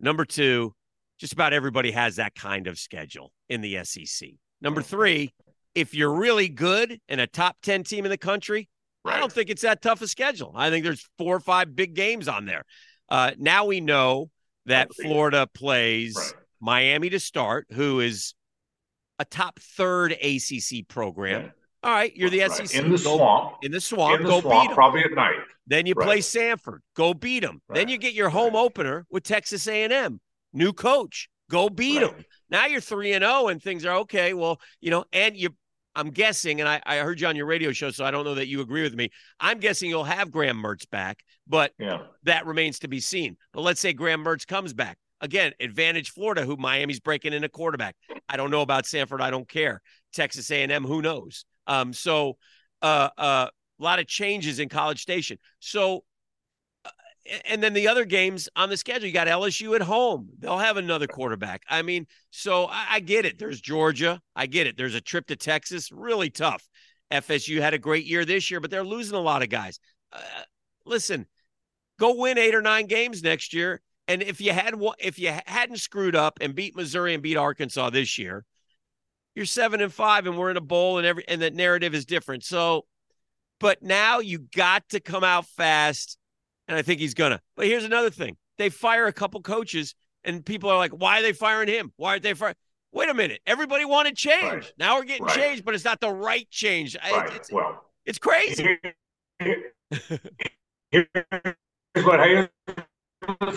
Number 0.00 0.24
two, 0.24 0.74
just 1.18 1.34
about 1.34 1.52
everybody 1.52 1.90
has 1.90 2.16
that 2.16 2.34
kind 2.34 2.66
of 2.66 2.78
schedule 2.78 3.32
in 3.50 3.60
the 3.60 3.84
SEC. 3.84 4.30
Number 4.62 4.80
three, 4.80 5.34
if 5.74 5.94
you're 5.94 6.12
really 6.12 6.48
good 6.48 7.00
and 7.08 7.20
a 7.20 7.26
top 7.26 7.56
10 7.62 7.84
team 7.84 8.04
in 8.04 8.10
the 8.10 8.18
country, 8.18 8.68
right. 9.04 9.16
I 9.16 9.20
don't 9.20 9.32
think 9.32 9.50
it's 9.50 9.62
that 9.62 9.82
tough 9.82 10.02
a 10.02 10.08
schedule. 10.08 10.52
I 10.54 10.70
think 10.70 10.84
there's 10.84 11.08
four 11.18 11.36
or 11.36 11.40
five 11.40 11.74
big 11.74 11.94
games 11.94 12.28
on 12.28 12.44
there. 12.44 12.64
Uh, 13.08 13.32
now 13.38 13.66
we 13.66 13.80
know 13.80 14.30
that 14.66 14.94
Florida 14.94 15.48
plays 15.52 16.16
right. 16.16 16.32
Miami 16.60 17.10
to 17.10 17.20
start, 17.20 17.66
who 17.72 18.00
is 18.00 18.34
a 19.18 19.24
top 19.24 19.58
third 19.58 20.12
ACC 20.12 20.86
program. 20.88 21.42
Yeah. 21.42 21.50
All 21.82 21.92
right, 21.92 22.14
you're 22.14 22.30
the 22.30 22.40
right. 22.40 22.52
SEC 22.52 22.74
in 22.74 22.90
the 22.90 22.98
go, 22.98 23.16
swamp. 23.16 23.56
In 23.62 23.72
the 23.72 23.80
swamp, 23.80 24.20
in 24.20 24.24
the 24.24 24.30
go 24.30 24.40
swamp, 24.40 24.62
beat 24.62 24.68
them. 24.68 24.74
Probably 24.74 25.00
at 25.02 25.12
night. 25.12 25.36
Then 25.66 25.86
you 25.86 25.94
play 25.94 26.18
Samford, 26.18 26.80
go 26.94 27.14
beat 27.14 27.40
them. 27.40 27.62
Then 27.72 27.88
you 27.88 27.96
get 27.96 28.12
your 28.12 28.28
home 28.28 28.54
opener 28.54 29.06
with 29.10 29.22
Texas 29.22 29.66
A&M, 29.66 30.20
new 30.52 30.72
coach, 30.72 31.28
go 31.50 31.68
beat 31.68 32.00
them. 32.00 32.24
Now 32.50 32.66
you're 32.66 32.80
three 32.80 33.12
and 33.12 33.22
zero, 33.22 33.42
oh, 33.42 33.48
and 33.48 33.62
things 33.62 33.84
are 33.84 33.98
okay. 34.00 34.34
Well, 34.34 34.60
you 34.80 34.90
know, 34.90 35.04
and 35.12 35.36
you 35.36 35.50
I'm 35.94 36.10
guessing, 36.10 36.60
and 36.60 36.68
I, 36.68 36.80
I 36.86 36.98
heard 36.98 37.20
you 37.20 37.26
on 37.26 37.36
your 37.36 37.46
radio 37.46 37.72
show, 37.72 37.90
so 37.90 38.04
I 38.04 38.10
don't 38.10 38.24
know 38.24 38.36
that 38.36 38.46
you 38.46 38.60
agree 38.60 38.82
with 38.82 38.94
me. 38.94 39.10
I'm 39.40 39.58
guessing 39.58 39.90
you'll 39.90 40.04
have 40.04 40.30
Graham 40.30 40.62
Mertz 40.62 40.88
back, 40.88 41.18
but 41.46 41.72
yeah. 41.78 42.02
that 42.24 42.46
remains 42.46 42.78
to 42.80 42.88
be 42.88 43.00
seen. 43.00 43.36
But 43.52 43.62
let's 43.62 43.80
say 43.80 43.92
Graham 43.92 44.24
Mertz 44.24 44.46
comes 44.46 44.72
back. 44.72 44.98
Again, 45.20 45.52
advantage 45.60 46.10
Florida, 46.10 46.44
who 46.44 46.56
Miami's 46.56 47.00
breaking 47.00 47.32
in 47.32 47.44
a 47.44 47.48
quarterback. 47.48 47.96
I 48.28 48.36
don't 48.36 48.50
know 48.50 48.62
about 48.62 48.84
Samford. 48.84 49.20
I 49.20 49.30
don't 49.30 49.48
care. 49.48 49.82
Texas 50.12 50.50
A&M, 50.50 50.84
who 50.84 51.02
knows? 51.02 51.44
Um, 51.66 51.92
so 51.92 52.36
uh, 52.80 53.10
uh, 53.18 53.48
a 53.78 53.82
lot 53.82 53.98
of 53.98 54.06
changes 54.06 54.60
in 54.60 54.68
College 54.68 55.02
Station. 55.02 55.38
So 55.58 56.04
and 57.44 57.62
then 57.62 57.74
the 57.74 57.88
other 57.88 58.04
games 58.04 58.48
on 58.56 58.68
the 58.68 58.76
schedule, 58.76 59.06
you 59.06 59.12
got 59.12 59.28
LSU 59.28 59.74
at 59.74 59.82
home. 59.82 60.30
They'll 60.38 60.58
have 60.58 60.76
another 60.76 61.06
quarterback. 61.06 61.62
I 61.68 61.82
mean, 61.82 62.06
so 62.30 62.66
I, 62.66 62.86
I, 62.90 63.00
get 63.00 63.24
it. 63.24 63.38
There's 63.38 63.60
Georgia. 63.60 64.20
I 64.34 64.46
get 64.46 64.66
it. 64.66 64.76
There's 64.76 64.94
a 64.94 65.00
trip 65.00 65.26
to 65.28 65.36
Texas. 65.36 65.92
Really 65.92 66.30
tough. 66.30 66.66
FSU 67.12 67.60
had 67.60 67.74
a 67.74 67.78
great 67.78 68.06
year 68.06 68.24
this 68.24 68.50
year, 68.50 68.60
but 68.60 68.70
they're 68.70 68.84
losing 68.84 69.16
a 69.16 69.20
lot 69.20 69.42
of 69.42 69.48
guys. 69.48 69.80
Uh, 70.12 70.20
listen, 70.84 71.26
go 71.98 72.14
win 72.14 72.38
eight 72.38 72.54
or 72.54 72.62
nine 72.62 72.86
games 72.86 73.22
next 73.22 73.52
year. 73.52 73.80
And 74.08 74.22
if 74.22 74.40
you 74.40 74.52
had 74.52 74.74
if 74.98 75.18
you 75.18 75.32
hadn't 75.46 75.78
screwed 75.78 76.16
up 76.16 76.38
and 76.40 76.54
beat 76.54 76.74
Missouri 76.74 77.14
and 77.14 77.22
beat 77.22 77.36
Arkansas 77.36 77.90
this 77.90 78.18
year, 78.18 78.44
you're 79.34 79.46
seven 79.46 79.80
and 79.80 79.92
five, 79.92 80.26
and 80.26 80.36
we're 80.36 80.50
in 80.50 80.56
a 80.56 80.60
bowl, 80.60 80.98
and 80.98 81.06
every 81.06 81.24
and 81.28 81.40
the 81.40 81.50
narrative 81.50 81.94
is 81.94 82.04
different. 82.06 82.42
So, 82.42 82.86
but 83.60 83.82
now 83.82 84.18
you 84.18 84.40
got 84.40 84.88
to 84.88 84.98
come 84.98 85.22
out 85.22 85.46
fast 85.46 86.18
and 86.70 86.78
I 86.78 86.82
think 86.82 87.00
he's 87.00 87.14
gonna. 87.14 87.40
But 87.56 87.66
here's 87.66 87.84
another 87.84 88.10
thing: 88.10 88.36
they 88.56 88.70
fire 88.70 89.06
a 89.06 89.12
couple 89.12 89.42
coaches, 89.42 89.94
and 90.24 90.46
people 90.46 90.70
are 90.70 90.78
like, 90.78 90.92
"Why 90.92 91.18
are 91.18 91.22
they 91.22 91.32
firing 91.32 91.68
him? 91.68 91.92
Why 91.96 92.12
aren't 92.12 92.22
they 92.22 92.32
firing?" 92.32 92.54
Wait 92.92 93.08
a 93.08 93.14
minute! 93.14 93.40
Everybody 93.44 93.84
wanted 93.84 94.16
change. 94.16 94.42
Right. 94.42 94.72
Now 94.78 94.96
we're 94.96 95.04
getting 95.04 95.26
right. 95.26 95.34
change, 95.34 95.64
but 95.64 95.74
it's 95.74 95.84
not 95.84 96.00
the 96.00 96.10
right 96.10 96.48
change. 96.48 96.96
Right. 96.96 97.34
It's, 97.34 97.52
well, 97.52 97.84
it's 98.06 98.18
crazy. 98.18 98.78
here's 99.40 101.06
what 102.04 102.20
here's 102.20 102.48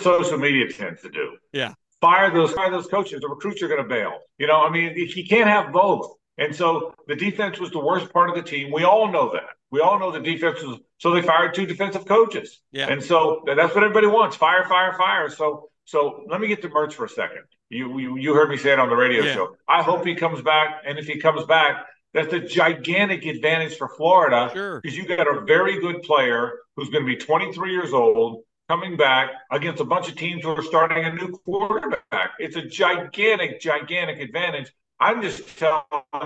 social 0.02 0.38
media 0.38 0.70
tends 0.72 1.00
to 1.02 1.08
do. 1.08 1.36
Yeah, 1.52 1.74
fire 2.00 2.32
those 2.32 2.52
fire 2.52 2.70
those 2.70 2.88
coaches. 2.88 3.20
The 3.20 3.28
recruits 3.28 3.62
are 3.62 3.68
going 3.68 3.82
to 3.82 3.88
bail. 3.88 4.18
You 4.38 4.48
know, 4.48 4.60
I 4.60 4.70
mean, 4.70 4.92
if 4.96 5.16
you 5.16 5.24
can't 5.26 5.48
have 5.48 5.72
both. 5.72 6.16
And 6.38 6.54
so 6.54 6.94
the 7.06 7.14
defense 7.14 7.58
was 7.60 7.70
the 7.70 7.78
worst 7.78 8.12
part 8.12 8.28
of 8.28 8.36
the 8.36 8.42
team. 8.42 8.72
We 8.72 8.84
all 8.84 9.10
know 9.10 9.32
that. 9.32 9.50
We 9.70 9.80
all 9.80 9.98
know 9.98 10.10
the 10.10 10.20
defense 10.20 10.62
was 10.62 10.78
so 10.98 11.12
they 11.12 11.22
fired 11.22 11.54
two 11.54 11.66
defensive 11.66 12.06
coaches. 12.06 12.60
Yeah. 12.72 12.88
And 12.88 13.02
so 13.02 13.42
that's 13.46 13.74
what 13.74 13.84
everybody 13.84 14.06
wants. 14.06 14.36
Fire, 14.36 14.64
fire, 14.68 14.94
fire. 14.94 15.28
So 15.28 15.70
so 15.84 16.24
let 16.28 16.40
me 16.40 16.48
get 16.48 16.62
to 16.62 16.68
Mertz 16.68 16.92
for 16.92 17.04
a 17.04 17.08
second. 17.08 17.42
You 17.70 17.98
you, 17.98 18.18
you 18.18 18.34
heard 18.34 18.50
me 18.50 18.56
say 18.56 18.72
it 18.72 18.78
on 18.78 18.88
the 18.88 18.96
radio 18.96 19.24
yeah. 19.24 19.34
show. 19.34 19.56
I 19.68 19.82
hope 19.82 20.06
he 20.06 20.14
comes 20.14 20.42
back. 20.42 20.82
And 20.86 20.98
if 20.98 21.06
he 21.06 21.18
comes 21.18 21.44
back, 21.46 21.86
that's 22.12 22.32
a 22.32 22.40
gigantic 22.40 23.26
advantage 23.26 23.76
for 23.76 23.88
Florida. 23.88 24.50
Sure. 24.52 24.80
Because 24.80 24.96
you 24.96 25.06
got 25.06 25.26
a 25.26 25.40
very 25.40 25.80
good 25.80 26.02
player 26.02 26.52
who's 26.76 26.88
going 26.88 27.04
to 27.04 27.08
be 27.08 27.16
23 27.16 27.72
years 27.72 27.92
old 27.92 28.42
coming 28.68 28.96
back 28.96 29.30
against 29.50 29.80
a 29.80 29.84
bunch 29.84 30.08
of 30.08 30.16
teams 30.16 30.42
who 30.42 30.50
are 30.50 30.62
starting 30.62 31.04
a 31.04 31.12
new 31.12 31.32
quarterback. 31.44 32.30
It's 32.38 32.56
a 32.56 32.62
gigantic, 32.62 33.60
gigantic 33.60 34.20
advantage. 34.20 34.72
I'm 35.00 35.22
just 35.22 35.58
telling 35.58 35.84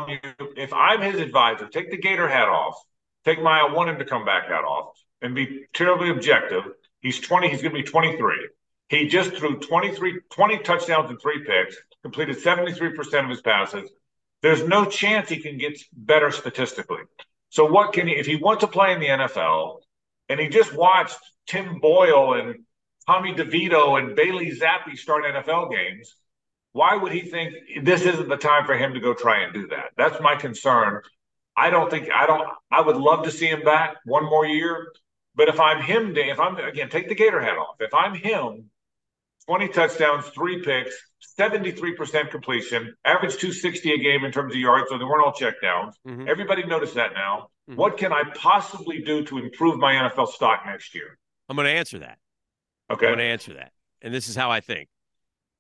you, 0.09 0.19
if 0.57 0.73
I'm 0.73 1.01
his 1.01 1.21
advisor, 1.21 1.69
take 1.69 1.91
the 1.91 1.97
Gator 1.97 2.29
hat 2.29 2.49
off, 2.49 2.77
take 3.25 3.43
my 3.43 3.61
I 3.61 3.73
want 3.73 3.91
him 3.91 3.99
to 3.99 4.05
come 4.05 4.25
back 4.25 4.49
hat 4.49 4.65
off, 4.65 4.95
and 5.23 5.35
be 5.35 5.65
terribly 5.73 6.11
objective. 6.11 6.65
He's 7.01 7.21
20, 7.21 7.49
he's 7.49 7.63
going 7.63 7.75
to 7.75 7.83
be 7.83 7.89
23. 7.89 8.49
He 8.89 9.07
just 9.09 9.33
threw 9.35 9.59
23, 9.59 10.21
20 10.31 10.59
touchdowns 10.61 11.11
and 11.11 11.21
three 11.21 11.45
picks, 11.45 11.77
completed 12.03 12.37
73% 12.37 13.25
of 13.25 13.31
his 13.31 13.41
passes. 13.43 13.91
There's 14.43 14.67
no 14.67 14.85
chance 14.85 15.29
he 15.29 15.39
can 15.39 15.59
get 15.59 15.79
better 15.93 16.31
statistically. 16.31 17.03
So 17.51 17.65
what 17.65 17.93
can 17.93 18.07
he, 18.07 18.15
if 18.15 18.27
he 18.27 18.37
wants 18.37 18.63
to 18.63 18.69
play 18.69 18.93
in 18.93 19.01
the 19.01 19.07
NFL 19.07 19.81
and 20.29 20.39
he 20.39 20.49
just 20.49 20.75
watched 20.75 21.19
Tim 21.47 21.81
Boyle 21.81 22.35
and 22.35 22.65
Tommy 23.07 23.33
DeVito 23.33 23.99
and 23.99 24.15
Bailey 24.15 24.53
Zappe 24.53 24.97
start 24.97 25.25
NFL 25.25 25.71
games, 25.71 26.15
why 26.73 26.97
would 26.97 27.13
he 27.13 27.23
think 27.23 27.55
this 27.83 28.03
isn't 28.03 28.29
the 28.29 28.37
time 28.37 28.67
for 28.67 28.77
him 28.77 28.95
to 28.95 29.01
go 29.01 29.15
try 29.15 29.43
and 29.43 29.53
do 29.53 29.67
that? 29.69 29.91
That's 29.97 30.21
my 30.21 30.37
concern. 30.37 31.01
I 31.57 31.71
don't 31.71 31.91
think 31.91 32.09
I 32.15 32.27
don't. 32.27 32.49
I 32.71 32.81
would 32.81 32.97
love 32.97 33.25
to 33.25 33.31
see 33.31 33.47
him 33.47 33.63
back 33.63 33.97
one 34.05 34.25
more 34.25 34.47
year, 34.47 34.93
but 35.35 35.49
if 35.49 35.59
I'm 35.59 35.83
him, 35.83 36.17
if 36.17 36.39
I'm 36.39 36.57
again 36.57 36.89
take 36.89 37.09
the 37.09 37.15
Gator 37.15 37.41
hat 37.41 37.57
off. 37.57 37.77
If 37.81 37.93
I'm 37.93 38.15
him, 38.15 38.71
20 39.49 39.69
touchdowns, 39.69 40.27
three 40.27 40.63
picks, 40.63 40.95
73% 41.39 42.31
completion, 42.31 42.95
average 43.05 43.37
260 43.37 43.93
a 43.93 43.99
game 43.99 44.25
in 44.25 44.31
terms 44.31 44.53
of 44.53 44.61
yards, 44.61 44.91
so 44.91 44.99
they 44.99 45.05
weren't 45.05 45.25
all 45.25 45.33
checkdowns. 45.33 45.95
Mm-hmm. 46.07 46.29
Everybody 46.29 46.65
noticed 46.65 46.95
that 46.95 47.15
now. 47.15 47.49
Mm-hmm. 47.69 47.79
What 47.79 47.97
can 47.97 48.13
I 48.13 48.25
possibly 48.35 49.01
do 49.01 49.25
to 49.25 49.39
improve 49.39 49.79
my 49.79 49.95
NFL 49.95 50.29
stock 50.29 50.65
next 50.67 50.95
year? 50.95 51.19
I'm 51.49 51.57
going 51.57 51.67
to 51.67 51.73
answer 51.73 51.99
that. 52.01 52.19
Okay. 52.91 53.07
I'm 53.07 53.15
going 53.15 53.19
to 53.19 53.25
answer 53.25 53.55
that, 53.55 53.73
and 54.03 54.13
this 54.13 54.29
is 54.29 54.37
how 54.37 54.51
I 54.51 54.61
think. 54.61 54.89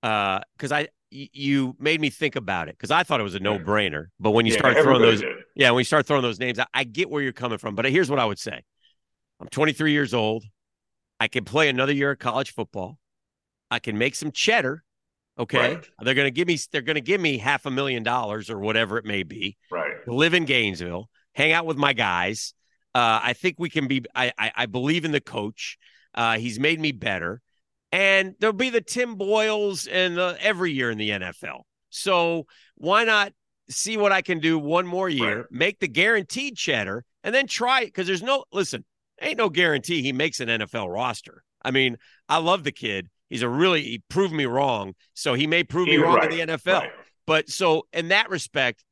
Because 0.02 0.70
uh, 0.70 0.76
I 0.76 0.88
you 1.10 1.74
made 1.78 2.00
me 2.00 2.10
think 2.10 2.36
about 2.36 2.68
it 2.68 2.76
because 2.76 2.90
I 2.90 3.02
thought 3.02 3.20
it 3.20 3.24
was 3.24 3.34
a 3.34 3.40
no 3.40 3.58
brainer, 3.58 4.06
but 4.20 4.32
when 4.32 4.46
you 4.46 4.52
yeah, 4.52 4.58
start 4.58 4.78
throwing 4.78 5.02
those, 5.02 5.20
did. 5.20 5.36
yeah, 5.54 5.70
when 5.70 5.80
you 5.80 5.84
start 5.84 6.06
throwing 6.06 6.22
those 6.22 6.38
names, 6.38 6.58
I, 6.58 6.66
I 6.74 6.84
get 6.84 7.10
where 7.10 7.22
you're 7.22 7.32
coming 7.32 7.58
from. 7.58 7.74
But 7.74 7.86
here's 7.86 8.10
what 8.10 8.18
I 8.18 8.24
would 8.24 8.38
say: 8.38 8.62
I'm 9.40 9.48
23 9.48 9.92
years 9.92 10.14
old. 10.14 10.44
I 11.20 11.28
can 11.28 11.44
play 11.44 11.68
another 11.68 11.92
year 11.92 12.12
of 12.12 12.18
college 12.18 12.52
football. 12.52 12.98
I 13.70 13.78
can 13.78 13.98
make 13.98 14.14
some 14.14 14.32
cheddar. 14.32 14.84
Okay. 15.38 15.74
Right. 15.74 15.88
They're 16.00 16.14
going 16.14 16.26
to 16.26 16.32
give 16.32 16.48
me 16.48 16.58
they're 16.72 16.82
going 16.82 16.96
to 16.96 17.00
give 17.00 17.20
me 17.20 17.38
half 17.38 17.66
a 17.66 17.70
million 17.70 18.02
dollars 18.02 18.50
or 18.50 18.58
whatever 18.58 18.98
it 18.98 19.04
may 19.04 19.22
be. 19.22 19.56
Right. 19.70 19.92
live 20.06 20.34
in 20.34 20.44
Gainesville, 20.44 21.08
hang 21.34 21.52
out 21.52 21.66
with 21.66 21.76
my 21.76 21.92
guys. 21.92 22.54
Uh, 22.94 23.20
I 23.22 23.32
think 23.34 23.56
we 23.58 23.70
can 23.70 23.86
be 23.86 24.02
I, 24.14 24.32
I, 24.38 24.52
I 24.56 24.66
believe 24.66 25.04
in 25.04 25.12
the 25.12 25.20
coach. 25.20 25.78
Uh, 26.14 26.38
he's 26.38 26.58
made 26.58 26.80
me 26.80 26.92
better. 26.92 27.40
And 27.90 28.35
there'll 28.38 28.52
be 28.52 28.71
the 28.71 28.80
Tim 28.80 29.14
Boyles 29.16 29.87
and 29.87 30.16
the, 30.16 30.37
every 30.40 30.73
year 30.73 30.90
in 30.90 30.99
the 30.99 31.11
NFL. 31.11 31.62
So 31.90 32.47
why 32.76 33.04
not 33.04 33.33
see 33.71 33.97
what 33.97 34.12
I 34.12 34.23
can 34.23 34.40
do 34.40 34.59
one 34.59 34.87
more 34.87 35.09
year, 35.09 35.38
right. 35.38 35.47
make 35.50 35.78
the 35.78 35.88
guaranteed 35.88 36.57
cheddar, 36.57 37.04
and 37.25 37.35
then 37.35 37.47
try 37.47 37.83
it? 37.83 37.87
Because 37.87 38.07
there's 38.07 38.23
no 38.23 38.45
listen, 38.52 38.85
ain't 39.21 39.38
no 39.38 39.49
guarantee 39.49 40.02
he 40.02 40.12
makes 40.12 40.40
an 40.40 40.49
NFL 40.49 40.92
roster. 40.92 41.42
I 41.62 41.71
mean, 41.71 41.97
I 42.28 42.38
love 42.38 42.64
the 42.64 42.73
kid. 42.73 43.09
He's 43.28 43.42
a 43.42 43.49
really 43.49 43.83
he 43.83 44.02
proved 44.09 44.33
me 44.33 44.47
wrong. 44.47 44.95
So 45.14 45.35
he 45.35 45.47
may 45.47 45.64
prove 45.64 45.88
me 45.88 45.97
wrong 45.97 46.16
right. 46.16 46.33
in 46.33 46.49
the 46.49 46.57
NFL. 46.57 46.80
Right. 46.80 46.90
But 47.26 47.49
so 47.49 47.87
in 47.92 48.09
that 48.09 48.30
respect, 48.30 48.85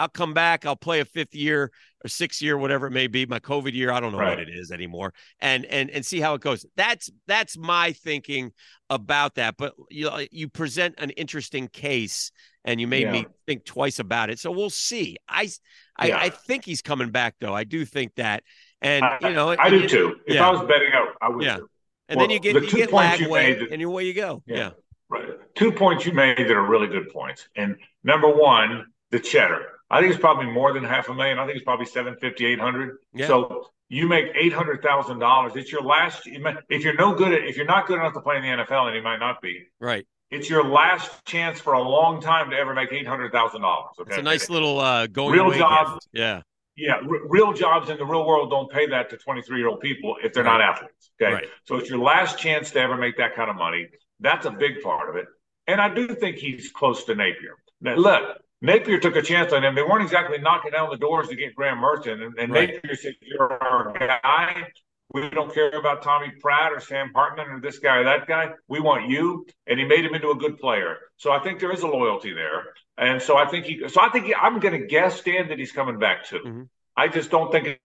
I'll 0.00 0.08
come 0.08 0.32
back. 0.32 0.64
I'll 0.64 0.76
play 0.76 1.00
a 1.00 1.04
fifth 1.04 1.34
year 1.34 1.70
or 2.02 2.08
sixth 2.08 2.40
year, 2.40 2.56
whatever 2.56 2.86
it 2.86 2.92
may 2.92 3.06
be, 3.06 3.26
my 3.26 3.38
COVID 3.38 3.74
year. 3.74 3.92
I 3.92 4.00
don't 4.00 4.12
know 4.12 4.18
right. 4.18 4.38
what 4.38 4.48
it 4.48 4.48
is 4.48 4.72
anymore, 4.72 5.12
and 5.40 5.66
and 5.66 5.90
and 5.90 6.04
see 6.04 6.20
how 6.20 6.34
it 6.34 6.40
goes. 6.40 6.64
That's 6.76 7.10
that's 7.26 7.58
my 7.58 7.92
thinking 7.92 8.52
about 8.88 9.34
that. 9.34 9.56
But 9.58 9.74
you 9.90 10.10
you 10.30 10.48
present 10.48 10.94
an 10.98 11.10
interesting 11.10 11.68
case, 11.68 12.32
and 12.64 12.80
you 12.80 12.86
made 12.86 13.02
yeah. 13.02 13.12
me 13.12 13.26
think 13.46 13.64
twice 13.64 13.98
about 13.98 14.30
it. 14.30 14.38
So 14.38 14.50
we'll 14.50 14.70
see. 14.70 15.16
I 15.28 15.50
I, 15.96 16.08
yeah. 16.08 16.18
I 16.18 16.30
think 16.30 16.64
he's 16.64 16.82
coming 16.82 17.10
back 17.10 17.34
though. 17.40 17.54
I 17.54 17.64
do 17.64 17.84
think 17.84 18.14
that, 18.16 18.42
and 18.80 19.04
I, 19.04 19.18
you 19.20 19.34
know, 19.34 19.50
I, 19.50 19.64
I 19.64 19.70
do 19.70 19.86
too. 19.86 20.16
If 20.26 20.36
yeah. 20.36 20.48
I 20.48 20.50
was 20.50 20.60
betting 20.60 20.92
out, 20.94 21.08
I 21.20 21.28
would. 21.28 21.44
Yeah. 21.44 21.58
Too. 21.58 21.68
And 22.08 22.16
well, 22.16 22.26
then 22.26 22.34
you 22.34 22.40
get 22.40 22.54
the 22.54 22.62
you 22.62 22.72
get 22.72 22.90
Lagway, 22.90 23.60
that, 23.60 23.70
and 23.70 23.82
away 23.82 24.04
you 24.04 24.14
go. 24.14 24.42
Yeah. 24.46 24.56
yeah. 24.56 24.70
Right. 25.10 25.28
Two 25.54 25.72
points 25.72 26.06
you 26.06 26.12
made 26.12 26.38
that 26.38 26.50
are 26.50 26.66
really 26.66 26.86
good 26.86 27.10
points. 27.12 27.48
And 27.54 27.76
number 28.02 28.28
one, 28.28 28.86
the 29.10 29.20
cheddar. 29.20 29.66
I 29.90 30.00
think 30.00 30.12
it's 30.12 30.20
probably 30.20 30.46
more 30.46 30.72
than 30.72 30.84
half 30.84 31.08
a 31.08 31.14
million. 31.14 31.38
I 31.38 31.46
think 31.46 31.56
it's 31.56 31.64
probably 31.64 31.86
750, 31.86 32.46
800. 32.46 32.96
Yeah. 33.14 33.26
So 33.26 33.66
you 33.88 34.06
make 34.06 34.26
eight 34.40 34.52
hundred 34.52 34.82
thousand 34.82 35.18
dollars. 35.18 35.52
It's 35.56 35.72
your 35.72 35.82
last. 35.82 36.22
If 36.68 36.84
you're 36.84 36.94
no 36.94 37.14
good 37.14 37.32
at, 37.32 37.42
if 37.44 37.56
you're 37.56 37.66
not 37.66 37.86
good 37.86 37.98
enough 37.98 38.14
to 38.14 38.20
play 38.20 38.36
in 38.36 38.42
the 38.42 38.48
NFL, 38.48 38.86
and 38.86 38.96
you 38.96 39.02
might 39.02 39.18
not 39.18 39.42
be, 39.42 39.66
right? 39.80 40.06
It's 40.30 40.48
your 40.48 40.64
last 40.64 41.24
chance 41.24 41.58
for 41.58 41.72
a 41.72 41.82
long 41.82 42.22
time 42.22 42.50
to 42.50 42.56
ever 42.56 42.72
make 42.72 42.92
eight 42.92 43.06
hundred 43.06 43.32
thousand 43.32 43.62
dollars. 43.62 43.96
Okay, 44.00 44.10
it's 44.10 44.18
a 44.18 44.22
nice 44.22 44.48
little 44.48 44.78
uh, 44.78 45.08
going 45.08 45.32
real 45.32 45.50
job. 45.50 45.94
Gift. 45.94 46.08
Yeah, 46.12 46.42
yeah, 46.76 46.94
r- 46.94 47.28
real 47.28 47.52
jobs 47.52 47.90
in 47.90 47.98
the 47.98 48.06
real 48.06 48.24
world 48.26 48.50
don't 48.50 48.70
pay 48.70 48.86
that 48.86 49.10
to 49.10 49.16
23 49.16 49.58
year 49.58 49.68
old 49.68 49.80
people 49.80 50.16
if 50.22 50.32
they're 50.32 50.44
not 50.44 50.60
athletes. 50.60 51.10
Okay. 51.20 51.32
Right. 51.32 51.48
So 51.64 51.76
it's 51.76 51.90
your 51.90 51.98
last 51.98 52.38
chance 52.38 52.70
to 52.72 52.80
ever 52.80 52.96
make 52.96 53.16
that 53.18 53.34
kind 53.34 53.50
of 53.50 53.56
money. 53.56 53.88
That's 54.20 54.46
a 54.46 54.50
big 54.50 54.82
part 54.82 55.10
of 55.10 55.16
it. 55.16 55.26
And 55.66 55.80
I 55.80 55.92
do 55.92 56.14
think 56.14 56.36
he's 56.36 56.70
close 56.70 57.04
to 57.04 57.14
Napier. 57.14 57.56
Now, 57.80 57.96
look, 57.96 58.38
Napier 58.62 58.98
took 58.98 59.16
a 59.16 59.22
chance 59.22 59.52
on 59.52 59.64
him. 59.64 59.74
They 59.74 59.82
weren't 59.82 60.02
exactly 60.02 60.38
knocking 60.38 60.72
down 60.72 60.90
the 60.90 60.98
doors 60.98 61.28
to 61.28 61.36
get 61.36 61.54
Graham 61.54 61.78
Mertz. 61.78 62.06
And, 62.06 62.38
and 62.38 62.52
right. 62.52 62.74
Napier 62.74 62.94
said, 62.94 63.14
You're 63.22 63.52
our 63.62 63.92
guy. 63.92 64.66
We 65.12 65.28
don't 65.30 65.52
care 65.52 65.70
about 65.70 66.02
Tommy 66.02 66.30
Pratt 66.40 66.72
or 66.72 66.78
Sam 66.78 67.10
Hartman 67.14 67.48
or 67.48 67.60
this 67.60 67.80
guy 67.80 67.96
or 67.96 68.04
that 68.04 68.28
guy. 68.28 68.50
We 68.68 68.80
want 68.80 69.08
you. 69.08 69.46
And 69.66 69.78
he 69.78 69.84
made 69.84 70.04
him 70.04 70.14
into 70.14 70.30
a 70.30 70.36
good 70.36 70.58
player. 70.58 70.98
So 71.16 71.32
I 71.32 71.40
think 71.40 71.58
there 71.58 71.72
is 71.72 71.82
a 71.82 71.88
loyalty 71.88 72.32
there. 72.32 72.74
And 72.96 73.20
so 73.20 73.36
I 73.36 73.46
think 73.46 73.66
he, 73.66 73.88
so 73.88 74.00
I 74.00 74.10
think 74.10 74.26
he, 74.26 74.34
I'm 74.34 74.60
going 74.60 74.78
to 74.78 74.86
guess, 74.86 75.20
Dan, 75.22 75.48
that 75.48 75.58
he's 75.58 75.72
coming 75.72 75.98
back 75.98 76.26
too. 76.26 76.38
Mm-hmm. 76.38 76.62
I 76.96 77.08
just 77.08 77.30
don't 77.30 77.50
think 77.50 77.80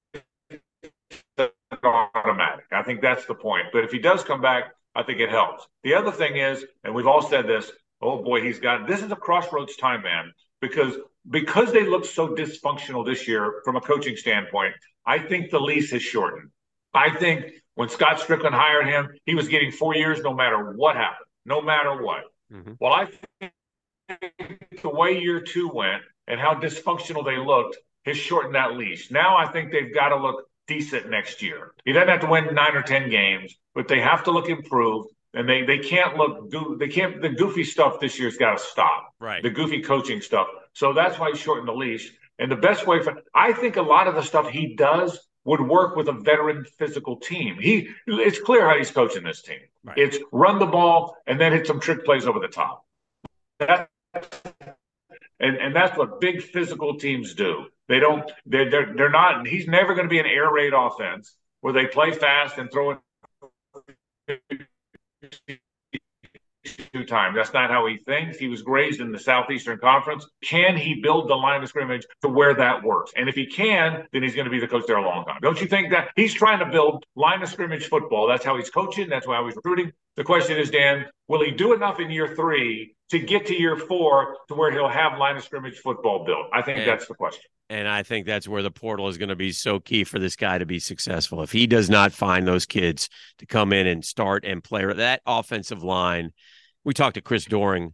it's 1.38 1.52
automatic. 1.84 2.66
I 2.72 2.84
think 2.84 3.02
that's 3.02 3.26
the 3.26 3.34
point. 3.34 3.68
But 3.72 3.86
if 3.86 3.92
he 3.92 4.00
does 4.00 4.24
come 4.24 4.42
back, 4.42 4.76
I 4.94 5.04
think 5.04 5.20
it 5.20 5.30
helps. 5.30 5.66
The 5.84 5.96
other 5.96 6.12
thing 6.12 6.38
is, 6.38 6.66
and 6.84 6.94
we've 6.94 7.08
all 7.08 7.22
said 7.22 7.48
this, 7.48 7.72
oh 8.02 8.24
boy, 8.24 8.42
he's 8.42 8.60
got 8.60 8.88
this 8.88 9.02
is 9.02 9.12
a 9.12 9.16
crossroads 9.16 9.76
time, 9.78 10.04
man, 10.04 10.34
because 10.62 10.96
because 11.30 11.72
they 11.72 11.86
look 11.86 12.06
so 12.06 12.30
dysfunctional 12.30 13.06
this 13.06 13.28
year 13.28 13.62
from 13.64 13.76
a 13.76 13.82
coaching 13.82 14.16
standpoint, 14.16 14.74
I 15.06 15.20
think 15.20 15.50
the 15.50 15.60
lease 15.60 15.92
has 15.92 16.02
shortened. 16.02 16.52
I 16.94 17.10
think 17.10 17.52
when 17.76 17.90
Scott 17.90 18.20
Stricklin 18.20 18.54
hired 18.54 18.88
him, 18.88 19.10
he 19.26 19.36
was 19.36 19.48
getting 19.48 19.72
four 19.72 19.96
years 19.96 20.22
no 20.22 20.34
matter 20.34 20.74
what 20.74 20.96
happened, 20.96 21.28
no 21.46 21.62
matter 21.62 22.02
what. 22.02 22.24
Mm-hmm. 22.52 22.74
Well, 22.80 22.94
I 22.94 23.08
think 23.40 23.54
the 24.82 24.90
way 24.90 25.20
year 25.20 25.42
two 25.42 25.70
went 25.70 26.04
and 26.28 26.40
how 26.40 26.56
dysfunctional 26.56 27.26
they 27.26 27.38
looked 27.38 27.78
has 28.06 28.18
shortened 28.18 28.56
that 28.56 28.76
leash. 28.76 29.12
Now 29.12 29.36
I 29.36 29.48
think 29.48 29.72
they've 29.72 29.94
got 29.94 30.10
to 30.10 30.18
look 30.18 30.46
decent 30.68 31.10
next 31.10 31.42
year. 31.42 31.74
He 31.86 31.92
doesn't 31.92 32.10
have 32.10 32.22
to 32.22 32.28
win 32.28 32.54
nine 32.54 32.76
or 32.76 32.82
ten 32.82 33.10
games, 33.10 33.56
but 33.74 33.88
they 33.88 34.00
have 34.00 34.24
to 34.26 34.32
look 34.32 34.50
improved. 34.50 35.10
And 35.36 35.48
they 35.48 35.64
they 35.64 35.80
can't 35.80 36.18
look 36.18 36.50
do 36.50 36.78
they 36.80 36.88
can't 36.88 37.22
the 37.22 37.30
goofy 37.30 37.64
stuff 37.64 38.00
this 38.00 38.18
year's 38.18 38.38
got 38.38 38.58
to 38.58 38.64
stop. 38.64 39.14
Right. 39.20 39.44
The 39.44 39.50
goofy 39.50 39.82
coaching 39.82 40.22
stuff. 40.22 40.48
So 40.74 40.94
that's 40.94 41.20
why 41.20 41.32
he 41.32 41.38
shortened 41.38 41.68
the 41.68 41.74
leash. 41.74 42.12
And 42.40 42.52
the 42.52 42.56
best 42.56 42.88
way 42.88 43.04
for 43.04 43.22
I 43.34 43.54
think 43.54 43.76
a 43.76 43.82
lot 43.82 44.08
of 44.08 44.16
the 44.16 44.24
stuff 44.24 44.50
he 44.50 44.76
does 44.76 45.20
would 45.44 45.62
work 45.62 45.96
with 45.96 46.08
a 46.08 46.14
veteran 46.14 46.66
physical 46.78 47.18
team. 47.18 47.58
He 47.60 47.90
it's 48.08 48.40
clear 48.40 48.68
how 48.68 48.78
he's 48.78 48.92
coaching 48.92 49.24
this 49.24 49.42
team. 49.42 49.60
Right. 49.84 49.98
It's 49.98 50.18
run 50.32 50.58
the 50.58 50.66
ball 50.66 51.18
and 51.28 51.40
then 51.40 51.52
hit 51.52 51.68
some 51.68 51.80
trick 51.80 52.06
plays 52.06 52.26
over 52.26 52.40
the 52.40 52.48
top. 52.48 52.86
That's 53.60 53.90
and, 55.40 55.58
and 55.58 55.76
that's 55.76 55.98
what 55.98 56.22
big 56.22 56.42
physical 56.42 56.98
teams 56.98 57.34
do. 57.34 57.66
They 57.88 58.00
don't. 58.00 58.30
They're 58.46 58.70
they're, 58.70 58.94
they're 58.96 59.10
not. 59.10 59.46
He's 59.48 59.68
never 59.68 59.94
going 59.94 60.06
to 60.06 60.10
be 60.10 60.20
an 60.20 60.26
air 60.26 60.52
raid 60.52 60.74
offense 60.74 61.36
where 61.62 61.74
they 61.74 61.88
play 61.88 62.12
fast 62.12 62.58
and 62.58 62.72
throw 62.72 62.92
it 62.92 63.00
two 66.96 67.04
times. 67.04 67.36
That's 67.36 67.52
not 67.52 67.70
how 67.70 67.86
he 67.88 67.98
thinks. 67.98 68.38
He 68.38 68.48
was 68.48 68.64
raised 68.66 69.02
in 69.02 69.12
the 69.12 69.20
Southeastern 69.20 69.80
Conference. 69.80 70.26
Can 70.42 70.78
he 70.78 71.02
build 71.02 71.30
the 71.30 71.36
line 71.36 71.62
of 71.62 71.68
scrimmage 71.68 72.06
to 72.22 72.30
where 72.30 72.54
that 72.54 72.84
works? 72.84 73.12
And 73.18 73.28
if 73.28 73.36
he 73.36 73.46
can, 73.46 74.06
then 74.14 74.24
he's 74.24 74.34
going 74.34 74.46
to 74.46 74.52
be 74.52 74.60
the 74.60 74.68
coach 74.68 74.86
there 74.88 74.96
a 74.96 75.04
long 75.04 75.26
time. 75.26 75.40
Don't 75.42 75.60
you 75.60 75.68
think 75.68 75.92
that 75.92 76.10
he's 76.16 76.34
trying 76.34 76.60
to 76.60 76.66
build 76.66 77.04
line 77.16 77.42
of 77.42 77.50
scrimmage 77.50 77.88
football? 77.88 78.28
That's 78.28 78.46
how 78.46 78.56
he's 78.56 78.70
coaching. 78.70 79.10
That's 79.10 79.26
how 79.26 79.46
he's 79.46 79.58
recruiting. 79.58 79.92
The 80.16 80.24
question 80.24 80.58
is, 80.58 80.72
Dan, 80.72 81.06
will 81.28 81.44
he 81.44 81.52
do 81.52 81.74
enough 81.74 82.00
in 82.00 82.10
year 82.10 82.34
three 82.34 82.96
to 83.10 83.20
get 83.20 83.46
to 83.48 83.60
year 83.60 83.76
four 83.76 84.38
to 84.48 84.56
where 84.56 84.72
he'll 84.72 84.88
have 84.88 85.20
line 85.20 85.36
of 85.36 85.44
scrimmage 85.44 85.80
football 85.80 86.24
built? 86.24 86.48
I 86.54 86.62
think 86.62 86.80
and, 86.80 86.88
that's 86.88 87.08
the 87.08 87.16
question. 87.16 87.44
And 87.70 87.90
I 87.90 88.04
think 88.04 88.26
that's 88.26 88.48
where 88.48 88.62
the 88.62 88.72
portal 88.72 89.10
is 89.10 89.18
going 89.18 89.30
to 89.30 89.36
be 89.36 89.52
so 89.52 89.82
key 89.82 90.06
for 90.06 90.18
this 90.18 90.38
guy 90.38 90.58
to 90.60 90.66
be 90.66 90.80
successful. 90.80 91.44
If 91.44 91.52
he 91.52 91.68
does 91.68 91.90
not 91.90 92.14
find 92.14 92.48
those 92.48 92.66
kids 92.66 93.10
to 93.40 93.46
come 93.46 93.74
in 93.74 93.86
and 93.86 94.06
start 94.06 94.46
and 94.46 94.64
play 94.64 94.86
that 94.86 95.22
offensive 95.26 95.84
line– 95.84 96.32
we 96.86 96.94
talked 96.94 97.16
to 97.16 97.22
Chris 97.22 97.44
Doering 97.44 97.94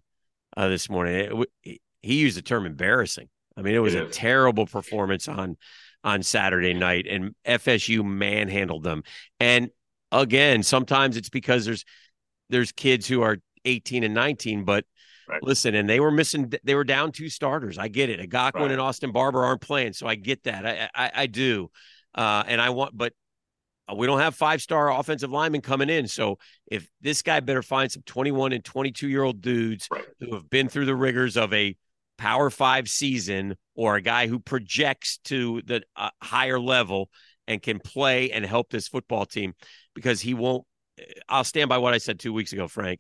uh, 0.56 0.68
this 0.68 0.90
morning. 0.90 1.46
It, 1.64 1.82
he 2.02 2.16
used 2.16 2.38
the 2.38 2.42
term 2.44 2.66
embarrassing. 2.66 3.30
I 3.58 3.62
mean, 3.62 3.74
it 3.74 3.80
was 3.80 3.96
it 3.96 4.04
a 4.04 4.10
terrible 4.10 4.68
performance 4.68 5.28
on 5.28 5.58
on 6.04 6.24
Saturday 6.24 6.74
night, 6.74 7.08
and 7.10 7.34
FSU 7.46 8.04
manhandled 8.04 8.84
them. 8.84 9.04
And 9.40 9.70
again, 10.12 10.64
sometimes 10.64 11.18
it's 11.18 11.30
because 11.30 11.66
there's 11.66 11.86
there's 12.50 12.72
kids 12.72 13.08
who 13.08 13.22
are 13.22 13.38
18 13.66 14.04
and 14.04 14.14
19, 14.14 14.66
but 14.66 14.86
right. 15.28 15.42
listen, 15.44 15.76
and 15.76 15.90
they 15.90 16.00
were 16.00 16.12
missing. 16.12 16.52
They 16.64 16.76
were 16.76 16.84
down 16.84 17.12
two 17.12 17.30
starters. 17.30 17.78
I 17.78 17.88
get 17.88 18.10
it. 18.10 18.20
Eguakun 18.20 18.54
right. 18.56 18.72
and 18.72 18.82
Austin 18.82 19.12
Barber 19.12 19.44
aren't 19.44 19.62
playing, 19.62 19.94
so 19.94 20.08
I 20.08 20.16
get 20.16 20.44
that. 20.44 20.66
I 20.66 20.90
I, 20.96 21.12
I 21.16 21.28
do. 21.28 21.70
Uh, 22.14 22.44
and 22.46 22.60
I 22.60 22.72
want, 22.72 22.98
but 22.98 23.14
we 23.96 24.08
don't 24.08 24.20
have 24.20 24.36
five 24.36 24.62
star 24.62 24.92
offensive 24.92 25.32
linemen 25.32 25.62
coming 25.62 25.90
in. 25.90 26.08
So 26.08 26.38
if 26.68 26.88
this 27.02 27.22
guy 27.22 27.40
better 27.40 27.62
find 27.62 27.92
some 27.92 28.04
21 28.06 28.54
and 28.54 28.64
22 28.64 29.08
year 29.08 29.24
old 29.24 29.42
dudes 29.42 29.88
right. 29.92 30.06
who 30.20 30.34
have 30.34 30.50
been 30.50 30.70
through 30.70 30.86
the 30.86 30.96
rigors 30.96 31.38
of 31.38 31.54
a 31.54 31.76
power 32.18 32.50
five 32.50 32.88
season 32.88 33.56
or 33.76 33.96
a 33.96 34.02
guy 34.02 34.28
who 34.28 34.40
projects 34.40 35.20
to 35.26 35.62
the 35.66 35.82
uh, 35.96 36.10
higher 36.22 36.60
level 36.60 37.10
and 37.48 37.62
can 37.62 37.80
play 37.80 38.32
and 38.32 38.46
help 38.46 38.70
this 38.70 38.88
football 38.88 39.26
team 39.26 39.54
because 39.96 40.22
he 40.22 40.34
won't. 40.34 40.64
Uh, 41.00 41.06
I'll 41.28 41.44
stand 41.44 41.70
by 41.70 41.80
what 41.80 41.94
I 41.94 41.98
said 41.98 42.20
two 42.20 42.34
weeks 42.34 42.54
ago, 42.54 42.68
Frank. 42.68 43.00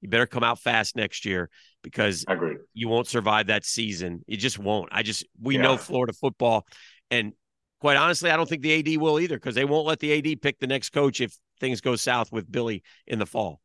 You 0.00 0.08
better 0.08 0.26
come 0.26 0.42
out 0.42 0.58
fast 0.58 0.96
next 0.96 1.24
year 1.24 1.48
because 1.82 2.24
you 2.74 2.88
won't 2.88 3.06
survive 3.06 3.46
that 3.46 3.64
season. 3.64 4.24
You 4.26 4.36
just 4.36 4.58
won't. 4.58 4.88
I 4.90 5.04
just, 5.04 5.24
we 5.40 5.54
yeah. 5.54 5.62
know 5.62 5.76
Florida 5.76 6.12
football 6.12 6.66
and 7.08 7.34
quite 7.82 7.96
honestly, 7.96 8.30
I 8.30 8.36
don't 8.36 8.48
think 8.48 8.62
the 8.62 8.78
AD 8.78 9.00
will 9.00 9.18
either 9.18 9.34
because 9.34 9.56
they 9.56 9.64
won't 9.64 9.88
let 9.88 9.98
the 9.98 10.16
AD 10.16 10.40
pick 10.40 10.60
the 10.60 10.68
next 10.68 10.90
coach 10.90 11.20
if 11.20 11.36
things 11.58 11.80
go 11.80 11.96
south 11.96 12.30
with 12.30 12.50
Billy 12.50 12.84
in 13.08 13.18
the 13.18 13.26
fall. 13.26 13.60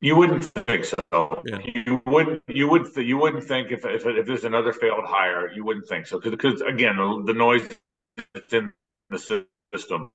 You 0.00 0.14
wouldn't 0.14 0.44
think 0.44 0.84
so. 0.84 1.42
Yeah. 1.44 1.58
You 1.74 2.00
wouldn't. 2.06 2.44
You 2.46 2.68
would. 2.68 2.94
Th- 2.94 3.04
you 3.04 3.18
wouldn't 3.18 3.42
think 3.42 3.72
if, 3.72 3.84
if 3.84 4.06
if 4.06 4.24
there's 4.24 4.44
another 4.44 4.72
failed 4.72 5.04
hire, 5.04 5.50
you 5.50 5.64
wouldn't 5.64 5.88
think 5.88 6.06
so 6.06 6.20
because 6.20 6.60
again, 6.60 6.96
the, 6.96 7.24
the 7.26 7.34
noise 7.34 7.68
that's 8.34 8.52
in 8.52 8.72
the 9.10 9.18
system 9.18 10.12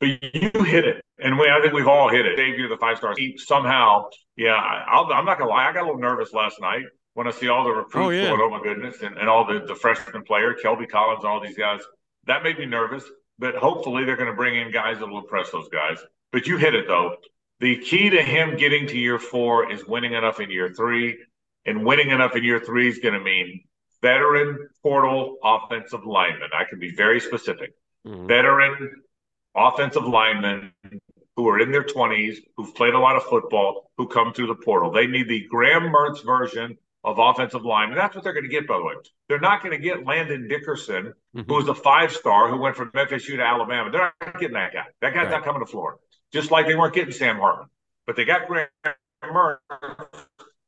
But 0.00 0.08
you 0.34 0.50
hit 0.64 0.86
it, 0.86 1.04
and 1.18 1.38
we, 1.38 1.50
I 1.50 1.60
think 1.60 1.74
we've 1.74 1.86
all 1.86 2.08
hit 2.08 2.24
it. 2.24 2.36
Dave, 2.36 2.58
you're 2.58 2.70
the 2.70 2.78
five 2.78 2.96
stars. 2.96 3.18
Somehow, 3.36 4.06
yeah, 4.38 4.54
I, 4.54 5.18
am 5.18 5.26
not 5.26 5.38
gonna 5.38 5.50
lie, 5.50 5.68
I 5.68 5.74
got 5.74 5.82
a 5.82 5.86
little 5.86 6.00
nervous 6.00 6.32
last 6.32 6.58
night 6.58 6.84
when 7.14 7.26
I 7.26 7.30
see 7.30 7.48
all 7.48 7.64
the 7.64 7.70
recruits 7.70 8.06
oh, 8.06 8.10
yeah. 8.10 8.28
going. 8.28 8.40
Oh 8.42 8.50
my 8.50 8.62
goodness, 8.62 9.02
and, 9.02 9.16
and 9.16 9.28
all 9.28 9.46
the 9.46 9.64
the 9.66 9.74
freshman 9.74 10.22
player, 10.22 10.54
Kelby 10.54 10.88
Collins, 10.88 11.24
all 11.24 11.40
these 11.40 11.56
guys. 11.56 11.80
That 12.26 12.42
made 12.42 12.58
me 12.58 12.66
nervous. 12.66 13.04
But 13.38 13.56
hopefully, 13.56 14.04
they're 14.04 14.16
going 14.16 14.30
to 14.30 14.36
bring 14.36 14.56
in 14.60 14.70
guys 14.70 14.98
that 14.98 15.08
will 15.08 15.18
impress 15.18 15.50
those 15.50 15.68
guys. 15.68 15.98
But 16.30 16.46
you 16.46 16.56
hit 16.56 16.74
it 16.74 16.86
though. 16.86 17.16
The 17.60 17.76
key 17.78 18.10
to 18.10 18.22
him 18.22 18.56
getting 18.56 18.86
to 18.88 18.98
year 18.98 19.18
four 19.18 19.72
is 19.72 19.86
winning 19.86 20.12
enough 20.12 20.40
in 20.40 20.50
year 20.50 20.72
three, 20.72 21.18
and 21.64 21.84
winning 21.84 22.10
enough 22.10 22.36
in 22.36 22.44
year 22.44 22.60
three 22.60 22.88
is 22.88 22.98
going 22.98 23.14
to 23.14 23.20
mean 23.20 23.64
veteran 24.02 24.68
portal 24.82 25.38
offensive 25.42 26.04
linemen. 26.04 26.50
I 26.52 26.64
can 26.64 26.78
be 26.78 26.94
very 26.94 27.20
specific. 27.20 27.72
Mm-hmm. 28.06 28.26
Veteran 28.26 29.02
offensive 29.56 30.04
linemen 30.04 30.72
who 31.36 31.48
are 31.48 31.58
in 31.58 31.72
their 31.72 31.84
20s, 31.84 32.36
who've 32.56 32.74
played 32.74 32.94
a 32.94 32.98
lot 32.98 33.16
of 33.16 33.24
football, 33.24 33.90
who 33.96 34.06
come 34.06 34.32
through 34.32 34.48
the 34.48 34.54
portal. 34.54 34.92
They 34.92 35.06
need 35.06 35.28
the 35.28 35.46
Graham 35.48 35.84
Mertz 35.84 36.24
version 36.24 36.76
of 37.04 37.18
offensive 37.18 37.64
line. 37.64 37.90
And 37.90 37.98
that's 37.98 38.14
what 38.14 38.24
they're 38.24 38.32
going 38.32 38.44
to 38.44 38.50
get, 38.50 38.66
by 38.66 38.78
the 38.78 38.84
way. 38.84 38.94
They're 39.28 39.40
not 39.40 39.62
going 39.62 39.76
to 39.76 39.82
get 39.82 40.06
Landon 40.06 40.48
Dickerson, 40.48 41.12
mm-hmm. 41.36 41.40
who 41.48 41.54
was 41.54 41.68
a 41.68 41.74
five 41.74 42.12
star 42.12 42.50
who 42.50 42.58
went 42.58 42.76
from 42.76 42.90
FSU 42.92 43.36
to 43.36 43.42
Alabama. 43.42 43.90
They're 43.90 44.12
not 44.20 44.40
getting 44.40 44.54
that 44.54 44.72
guy. 44.72 44.86
That 45.02 45.14
guy's 45.14 45.24
right. 45.24 45.32
not 45.32 45.44
coming 45.44 45.60
to 45.60 45.70
Florida, 45.70 45.98
just 46.32 46.50
like 46.50 46.66
they 46.66 46.74
weren't 46.74 46.94
getting 46.94 47.12
Sam 47.12 47.36
Hartman. 47.36 47.68
But 48.06 48.16
they 48.16 48.24
got 48.24 48.48
Graham 48.48 48.68
Mertz, 49.22 49.58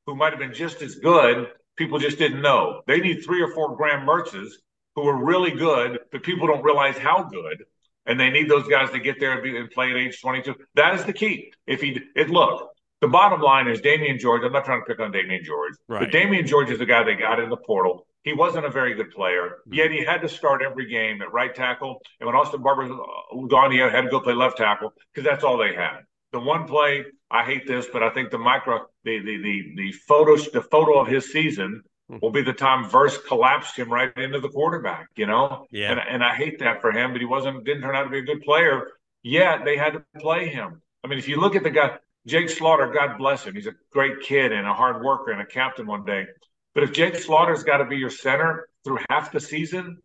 who 0.06 0.14
might 0.14 0.32
have 0.32 0.38
been 0.38 0.54
just 0.54 0.82
as 0.82 0.96
good. 0.96 1.48
People 1.76 1.98
just 1.98 2.18
didn't 2.18 2.40
know. 2.40 2.82
They 2.86 3.00
need 3.00 3.22
three 3.22 3.42
or 3.42 3.52
four 3.52 3.76
Graham 3.76 4.06
Mertzes 4.06 4.50
who 4.94 5.06
are 5.08 5.24
really 5.24 5.50
good, 5.50 5.98
but 6.10 6.22
people 6.22 6.46
don't 6.46 6.62
realize 6.62 6.96
how 6.96 7.24
good 7.24 7.64
and 8.06 8.18
they 8.18 8.30
need 8.30 8.48
those 8.48 8.66
guys 8.68 8.90
to 8.90 9.00
get 9.00 9.20
there 9.20 9.32
and, 9.32 9.42
be, 9.42 9.56
and 9.56 9.70
play 9.70 9.90
at 9.90 9.96
age 9.96 10.20
22. 10.20 10.54
That 10.74 10.94
is 10.94 11.04
the 11.04 11.12
key. 11.12 11.52
If 11.66 11.80
he, 11.80 12.00
it 12.14 12.30
look, 12.30 12.70
the 13.00 13.08
bottom 13.08 13.40
line 13.40 13.68
is 13.68 13.80
Damieon 13.80 14.18
George. 14.18 14.42
I'm 14.42 14.52
not 14.52 14.64
trying 14.64 14.80
to 14.80 14.86
pick 14.86 15.00
on 15.00 15.12
Damieon 15.12 15.42
George, 15.42 15.74
right. 15.88 16.00
but 16.00 16.10
Damieon 16.10 16.46
George 16.46 16.70
is 16.70 16.78
the 16.78 16.86
guy 16.86 17.02
they 17.04 17.14
got 17.14 17.38
in 17.40 17.50
the 17.50 17.56
portal. 17.56 18.06
He 18.22 18.32
wasn't 18.32 18.66
a 18.66 18.70
very 18.70 18.94
good 18.94 19.10
player, 19.10 19.58
mm-hmm. 19.60 19.74
yet 19.74 19.90
he 19.90 20.04
had 20.04 20.20
to 20.22 20.28
start 20.28 20.62
every 20.62 20.88
game 20.88 21.22
at 21.22 21.32
right 21.32 21.54
tackle. 21.54 22.00
And 22.20 22.26
when 22.26 22.34
Austin 22.34 22.62
Barber 22.62 22.88
was 22.88 23.48
gone, 23.50 23.70
he 23.70 23.78
had 23.78 24.00
to 24.00 24.08
go 24.10 24.20
play 24.20 24.34
left 24.34 24.56
tackle 24.56 24.92
because 25.14 25.28
that's 25.28 25.44
all 25.44 25.58
they 25.58 25.74
had. 25.74 26.00
The 26.32 26.40
one 26.40 26.66
play, 26.66 27.04
I 27.30 27.44
hate 27.44 27.66
this, 27.66 27.86
but 27.92 28.02
I 28.02 28.10
think 28.10 28.30
the 28.30 28.38
micro, 28.38 28.86
the 29.04 29.20
the 29.20 29.36
the 29.42 29.62
the 29.76 29.92
photo, 29.92 30.36
the 30.36 30.62
photo 30.62 30.98
of 30.98 31.06
his 31.06 31.30
season 31.30 31.82
Hmm. 32.08 32.18
will 32.22 32.30
be 32.30 32.42
the 32.42 32.52
time 32.52 32.88
Verse 32.88 33.18
collapsed 33.18 33.76
him 33.76 33.92
right 33.92 34.16
into 34.16 34.38
the 34.38 34.48
quarterback, 34.48 35.08
you 35.16 35.26
know? 35.26 35.66
Yeah. 35.72 35.90
And, 35.90 36.00
and 36.00 36.24
I 36.24 36.34
hate 36.34 36.60
that 36.60 36.80
for 36.80 36.92
him, 36.92 37.12
but 37.12 37.20
he 37.20 37.24
wasn't, 37.26 37.64
didn't 37.64 37.82
turn 37.82 37.96
out 37.96 38.04
to 38.04 38.10
be 38.10 38.18
a 38.18 38.22
good 38.22 38.42
player. 38.42 38.92
Yet 39.22 39.64
they 39.64 39.76
had 39.76 39.94
to 39.94 40.04
play 40.20 40.48
him. 40.48 40.82
I 41.02 41.08
mean, 41.08 41.18
if 41.18 41.28
you 41.28 41.40
look 41.40 41.56
at 41.56 41.64
the 41.64 41.70
guy, 41.70 41.98
Jake 42.26 42.50
Slaughter, 42.50 42.92
God 42.92 43.18
bless 43.18 43.44
him, 43.44 43.54
he's 43.54 43.66
a 43.66 43.74
great 43.92 44.20
kid 44.20 44.52
and 44.52 44.66
a 44.66 44.74
hard 44.74 45.02
worker 45.02 45.30
and 45.30 45.40
a 45.40 45.46
captain 45.46 45.86
one 45.86 46.04
day. 46.04 46.26
But 46.74 46.84
if 46.84 46.92
Jake 46.92 47.16
Slaughter's 47.16 47.62
got 47.62 47.78
to 47.78 47.84
be 47.84 47.96
your 47.96 48.10
center 48.10 48.68
through 48.84 48.98
half 49.08 49.32
the 49.32 49.40
season, 49.40 49.98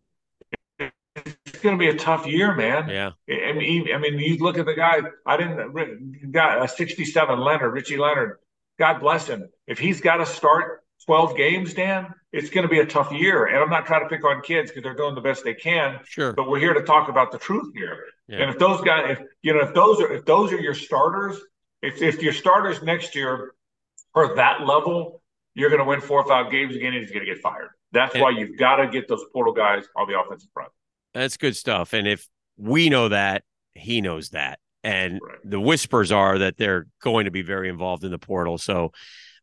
it's 0.78 1.58
going 1.60 1.76
to 1.76 1.78
be 1.78 1.88
a 1.88 1.96
tough 1.96 2.26
year, 2.26 2.54
man. 2.54 2.88
Yeah. 2.88 3.10
I 3.28 3.52
mean, 3.52 3.88
I 3.94 3.98
mean, 3.98 4.18
you 4.18 4.38
look 4.38 4.56
at 4.56 4.66
the 4.66 4.74
guy. 4.74 5.00
I 5.26 5.36
didn't 5.36 6.32
got 6.32 6.64
a 6.64 6.68
67 6.68 7.38
Leonard, 7.38 7.74
Richie 7.74 7.98
Leonard. 7.98 8.38
God 8.78 9.00
bless 9.00 9.26
him. 9.26 9.48
If 9.66 9.78
he's 9.78 10.00
got 10.00 10.16
to 10.16 10.26
start 10.26 10.82
12 11.06 11.36
games, 11.36 11.74
Dan, 11.74 12.14
it's 12.32 12.48
going 12.50 12.66
to 12.66 12.70
be 12.70 12.80
a 12.80 12.86
tough 12.86 13.12
year. 13.12 13.46
And 13.46 13.58
I'm 13.58 13.68
not 13.68 13.84
trying 13.86 14.02
to 14.02 14.08
pick 14.08 14.24
on 14.24 14.40
kids 14.40 14.70
because 14.70 14.82
they're 14.82 14.94
doing 14.94 15.14
the 15.14 15.20
best 15.20 15.44
they 15.44 15.54
can. 15.54 16.00
Sure. 16.04 16.32
But 16.32 16.48
we're 16.48 16.60
here 16.60 16.74
to 16.74 16.82
talk 16.82 17.08
about 17.08 17.32
the 17.32 17.38
truth 17.38 17.70
here. 17.74 18.04
Yeah. 18.28 18.38
And 18.38 18.50
if 18.50 18.58
those 18.58 18.80
guys, 18.80 19.18
if 19.18 19.26
you 19.42 19.52
know, 19.52 19.60
if 19.60 19.74
those 19.74 20.00
are 20.00 20.12
if 20.12 20.24
those 20.24 20.52
are 20.52 20.60
your 20.60 20.74
starters, 20.74 21.38
if 21.82 22.00
if 22.00 22.22
your 22.22 22.32
starters 22.32 22.82
next 22.82 23.14
year 23.14 23.54
are 24.14 24.34
that 24.36 24.66
level, 24.66 25.22
you're 25.54 25.70
going 25.70 25.80
to 25.80 25.84
win 25.84 26.00
four 26.00 26.20
or 26.20 26.28
five 26.28 26.50
games 26.50 26.74
again, 26.74 26.92
and 26.92 27.02
he's 27.02 27.10
going 27.10 27.26
to 27.26 27.32
get 27.32 27.42
fired. 27.42 27.70
That's 27.92 28.14
and, 28.14 28.22
why 28.22 28.30
you've 28.30 28.58
got 28.58 28.76
to 28.76 28.88
get 28.88 29.08
those 29.08 29.24
portal 29.32 29.52
guys 29.52 29.84
on 29.96 30.08
the 30.08 30.18
offensive 30.18 30.48
front. 30.54 30.70
That's 31.12 31.36
good 31.36 31.56
stuff. 31.56 31.92
And 31.92 32.08
if 32.08 32.26
we 32.56 32.88
know 32.88 33.08
that, 33.08 33.42
he 33.74 34.00
knows 34.00 34.30
that. 34.30 34.58
And 34.84 35.20
right. 35.22 35.38
the 35.44 35.60
whispers 35.60 36.10
are 36.10 36.38
that 36.38 36.56
they're 36.56 36.86
going 37.02 37.26
to 37.26 37.30
be 37.30 37.42
very 37.42 37.68
involved 37.68 38.04
in 38.04 38.10
the 38.10 38.18
portal. 38.18 38.58
So 38.58 38.92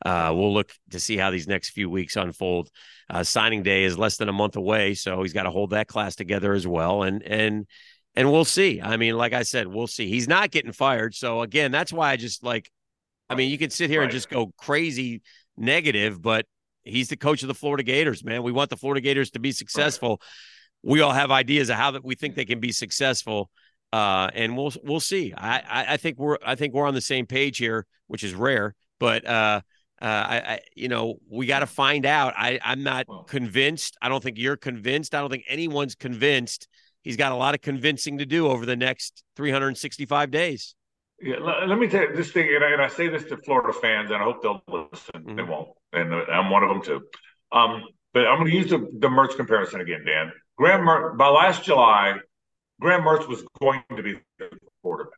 uh, 0.05 0.31
we'll 0.35 0.53
look 0.53 0.71
to 0.91 0.99
see 0.99 1.17
how 1.17 1.31
these 1.31 1.47
next 1.47 1.69
few 1.69 1.89
weeks 1.89 2.15
unfold. 2.15 2.69
Uh, 3.09 3.23
signing 3.23 3.63
day 3.63 3.83
is 3.83 3.97
less 3.97 4.17
than 4.17 4.29
a 4.29 4.33
month 4.33 4.55
away, 4.55 4.93
so 4.93 5.21
he's 5.21 5.33
got 5.33 5.43
to 5.43 5.51
hold 5.51 5.71
that 5.71 5.87
class 5.87 6.15
together 6.15 6.53
as 6.53 6.67
well. 6.67 7.03
And 7.03 7.23
and 7.23 7.67
and 8.19 8.29
we'll 8.29 8.43
see. 8.43 8.81
I 8.81 8.97
mean, 8.97 9.15
like 9.15 9.31
I 9.31 9.43
said, 9.43 9.65
we'll 9.65 9.87
see. 9.87 10.09
He's 10.09 10.27
not 10.27 10.51
getting 10.51 10.73
fired, 10.73 11.15
so 11.15 11.41
again, 11.41 11.71
that's 11.71 11.93
why 11.93 12.11
I 12.11 12.17
just 12.17 12.43
like. 12.43 12.69
I 13.29 13.35
mean, 13.35 13.49
you 13.49 13.57
can 13.57 13.69
sit 13.69 13.89
here 13.89 13.99
right. 13.99 14.05
and 14.05 14.11
just 14.11 14.29
go 14.29 14.51
crazy 14.57 15.21
negative, 15.55 16.21
but 16.21 16.45
he's 16.83 17.07
the 17.07 17.15
coach 17.15 17.43
of 17.43 17.47
the 17.47 17.53
Florida 17.53 17.83
Gators, 17.83 18.23
man. 18.23 18.43
We 18.43 18.51
want 18.51 18.71
the 18.71 18.75
Florida 18.75 18.99
Gators 18.99 19.31
to 19.31 19.39
be 19.39 19.51
successful. 19.53 20.09
Right. 20.09 20.91
We 20.91 21.01
all 21.01 21.11
have 21.13 21.31
ideas 21.31 21.69
of 21.69 21.77
how 21.77 21.91
that 21.91 22.03
we 22.03 22.15
think 22.15 22.35
they 22.35 22.45
can 22.45 22.59
be 22.59 22.71
successful. 22.71 23.49
Uh, 23.93 24.29
and 24.33 24.57
we'll 24.57 24.73
we'll 24.83 24.99
see. 24.99 25.33
I, 25.33 25.59
I, 25.59 25.93
I 25.93 25.97
think 25.97 26.17
we're 26.17 26.37
I 26.45 26.55
think 26.55 26.73
we're 26.73 26.87
on 26.87 26.93
the 26.95 27.01
same 27.01 27.25
page 27.25 27.57
here, 27.57 27.85
which 28.07 28.25
is 28.25 28.33
rare. 28.33 28.75
But 28.99 29.25
uh, 29.25 29.61
uh, 30.01 30.05
I, 30.05 30.37
I, 30.37 30.59
you 30.75 30.89
know, 30.89 31.15
we 31.29 31.45
got 31.45 31.59
to 31.59 31.67
find 31.67 32.05
out. 32.05 32.33
I, 32.37 32.59
I'm 32.61 32.83
not 32.83 33.07
well, 33.07 33.23
convinced. 33.23 33.95
I 34.01 34.09
don't 34.09 34.21
think 34.21 34.37
you're 34.37 34.57
convinced. 34.57 35.15
I 35.15 35.21
don't 35.21 35.29
think 35.29 35.45
anyone's 35.47 35.95
convinced. 35.95 36.67
He's 37.03 37.17
got 37.17 37.31
a 37.31 37.35
lot 37.35 37.55
of 37.55 37.61
convincing 37.61 38.17
to 38.17 38.25
do 38.25 38.47
over 38.47 38.65
the 38.65 38.75
next 38.75 39.23
365 39.35 40.31
days. 40.31 40.75
Yeah, 41.21 41.37
let, 41.37 41.77
me 41.77 41.87
tell 41.87 42.03
you 42.03 42.15
this 42.15 42.31
thing, 42.31 42.47
and 42.55 42.63
I, 42.63 42.71
and 42.71 42.81
I, 42.81 42.87
say 42.87 43.09
this 43.09 43.25
to 43.25 43.37
Florida 43.37 43.73
fans, 43.73 44.09
and 44.09 44.21
I 44.21 44.23
hope 44.23 44.41
they'll 44.41 44.61
listen. 44.67 45.11
Mm-hmm. 45.15 45.35
They 45.35 45.43
won't, 45.43 45.69
and 45.91 46.13
I'm 46.13 46.49
one 46.49 46.63
of 46.63 46.69
them 46.69 46.81
too. 46.81 47.01
Um, 47.51 47.83
but 48.13 48.25
I'm 48.25 48.39
going 48.39 48.51
to 48.51 48.57
use 48.57 48.69
the, 48.69 48.77
the 48.77 49.07
Mertz 49.07 49.35
comparison 49.35 49.81
again, 49.81 50.05
Dan. 50.05 50.31
Graham 50.57 50.81
Mertz, 50.81 51.17
by 51.17 51.27
last 51.27 51.63
July, 51.63 52.15
Graham 52.79 53.01
Mertz 53.01 53.27
was 53.27 53.43
going 53.59 53.83
to 53.95 54.01
be 54.01 54.13
the 54.37 54.49
quarterback. 54.81 55.13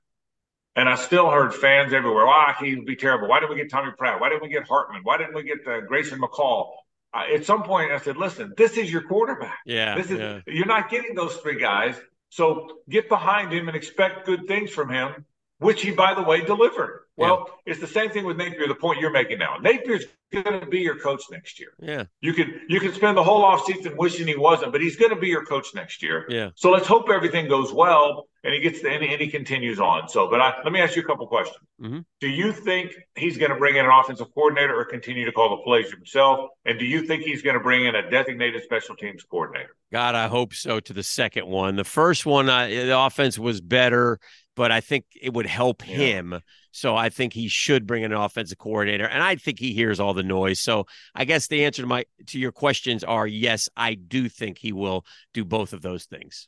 And 0.75 0.87
I 0.87 0.95
still 0.95 1.29
heard 1.29 1.53
fans 1.53 1.93
everywhere. 1.93 2.25
Ah, 2.27 2.55
oh, 2.59 2.63
he'd 2.63 2.85
be 2.85 2.95
terrible. 2.95 3.27
Why 3.27 3.39
didn't 3.39 3.51
we 3.51 3.61
get 3.61 3.69
Tommy 3.69 3.91
Pratt? 3.97 4.19
Why 4.19 4.29
didn't 4.29 4.43
we 4.43 4.49
get 4.49 4.67
Hartman? 4.67 5.01
Why 5.03 5.17
didn't 5.17 5.35
we 5.35 5.43
get 5.43 5.67
uh, 5.67 5.81
Grayson 5.81 6.19
McCall? 6.19 6.69
Uh, 7.13 7.25
at 7.33 7.45
some 7.45 7.63
point, 7.63 7.91
I 7.91 7.99
said, 7.99 8.17
"Listen, 8.17 8.53
this 8.57 8.77
is 8.77 8.91
your 8.91 9.01
quarterback. 9.03 9.59
Yeah, 9.65 9.95
this 9.95 10.09
is 10.11 10.19
yeah. 10.19 10.39
you're 10.47 10.65
not 10.65 10.89
getting 10.89 11.15
those 11.15 11.35
three 11.37 11.59
guys. 11.59 11.99
So 12.29 12.79
get 12.89 13.09
behind 13.09 13.51
him 13.51 13.67
and 13.67 13.75
expect 13.75 14.25
good 14.25 14.47
things 14.47 14.71
from 14.71 14.89
him, 14.89 15.25
which 15.59 15.81
he, 15.81 15.91
by 15.91 16.13
the 16.13 16.23
way, 16.23 16.41
delivered. 16.45 17.00
Well, 17.17 17.45
yeah. 17.47 17.71
it's 17.71 17.81
the 17.81 17.87
same 17.87 18.09
thing 18.09 18.25
with 18.25 18.37
Napier. 18.37 18.67
The 18.67 18.75
point 18.75 18.99
you're 18.99 19.11
making 19.11 19.39
now, 19.39 19.57
Napier's 19.61 20.05
going 20.31 20.59
to 20.59 20.65
be 20.65 20.79
your 20.79 20.97
coach 20.97 21.23
next 21.29 21.59
year. 21.59 21.69
Yeah, 21.79 22.05
you 22.21 22.33
can 22.33 22.61
you 22.69 22.79
can 22.79 22.93
spend 22.93 23.17
the 23.17 23.23
whole 23.23 23.43
offseason 23.43 23.97
wishing 23.97 24.27
he 24.27 24.35
wasn't, 24.35 24.71
but 24.71 24.81
he's 24.81 24.95
going 24.95 25.13
to 25.13 25.19
be 25.19 25.27
your 25.27 25.45
coach 25.45 25.67
next 25.75 26.01
year. 26.01 26.25
Yeah. 26.29 26.49
So 26.55 26.71
let's 26.71 26.87
hope 26.87 27.09
everything 27.09 27.47
goes 27.49 27.73
well 27.73 28.27
and 28.43 28.53
he 28.53 28.59
gets 28.59 28.81
the, 28.81 28.89
and, 28.89 29.03
he, 29.03 29.11
and 29.11 29.21
he 29.21 29.27
continues 29.27 29.79
on. 29.79 30.07
So, 30.09 30.29
but 30.29 30.41
I, 30.41 30.55
let 30.63 30.73
me 30.73 30.79
ask 30.79 30.95
you 30.95 31.03
a 31.03 31.05
couple 31.05 31.27
questions. 31.27 31.59
Mm-hmm. 31.81 31.99
Do 32.19 32.27
you 32.27 32.51
think 32.51 32.93
he's 33.15 33.37
going 33.37 33.51
to 33.51 33.57
bring 33.57 33.75
in 33.75 33.85
an 33.85 33.91
offensive 33.91 34.33
coordinator 34.33 34.75
or 34.75 34.85
continue 34.85 35.25
to 35.25 35.31
call 35.31 35.55
the 35.57 35.63
plays 35.63 35.91
himself? 35.91 36.49
And 36.65 36.79
do 36.79 36.85
you 36.85 37.05
think 37.05 37.23
he's 37.23 37.41
going 37.41 37.55
to 37.55 37.59
bring 37.59 37.85
in 37.85 37.95
a 37.95 38.09
designated 38.09 38.63
special 38.63 38.95
teams 38.95 39.23
coordinator? 39.23 39.75
God, 39.91 40.15
I 40.15 40.27
hope 40.27 40.53
so. 40.53 40.79
To 40.79 40.93
the 40.93 41.03
second 41.03 41.47
one, 41.47 41.75
the 41.75 41.83
first 41.83 42.25
one, 42.25 42.49
uh, 42.49 42.67
the 42.67 42.97
offense 42.97 43.37
was 43.37 43.61
better, 43.61 44.19
but 44.55 44.71
I 44.71 44.81
think 44.81 45.05
it 45.19 45.33
would 45.33 45.47
help 45.47 45.87
yeah. 45.87 45.97
him. 45.97 46.41
So 46.71 46.95
I 46.95 47.09
think 47.09 47.33
he 47.33 47.47
should 47.47 47.85
bring 47.85 48.03
in 48.03 48.11
an 48.11 48.17
offensive 48.17 48.57
coordinator, 48.57 49.05
and 49.05 49.21
I 49.21 49.35
think 49.35 49.59
he 49.59 49.73
hears 49.73 49.99
all 49.99 50.13
the 50.13 50.23
noise. 50.23 50.59
So 50.59 50.85
I 51.13 51.25
guess 51.25 51.47
the 51.47 51.65
answer 51.65 51.81
to 51.81 51.87
my 51.87 52.05
to 52.27 52.39
your 52.39 52.51
questions 52.51 53.03
are 53.03 53.27
yes, 53.27 53.69
I 53.75 53.93
do 53.95 54.29
think 54.29 54.57
he 54.57 54.71
will 54.71 55.05
do 55.33 55.45
both 55.45 55.73
of 55.73 55.81
those 55.81 56.05
things. 56.05 56.47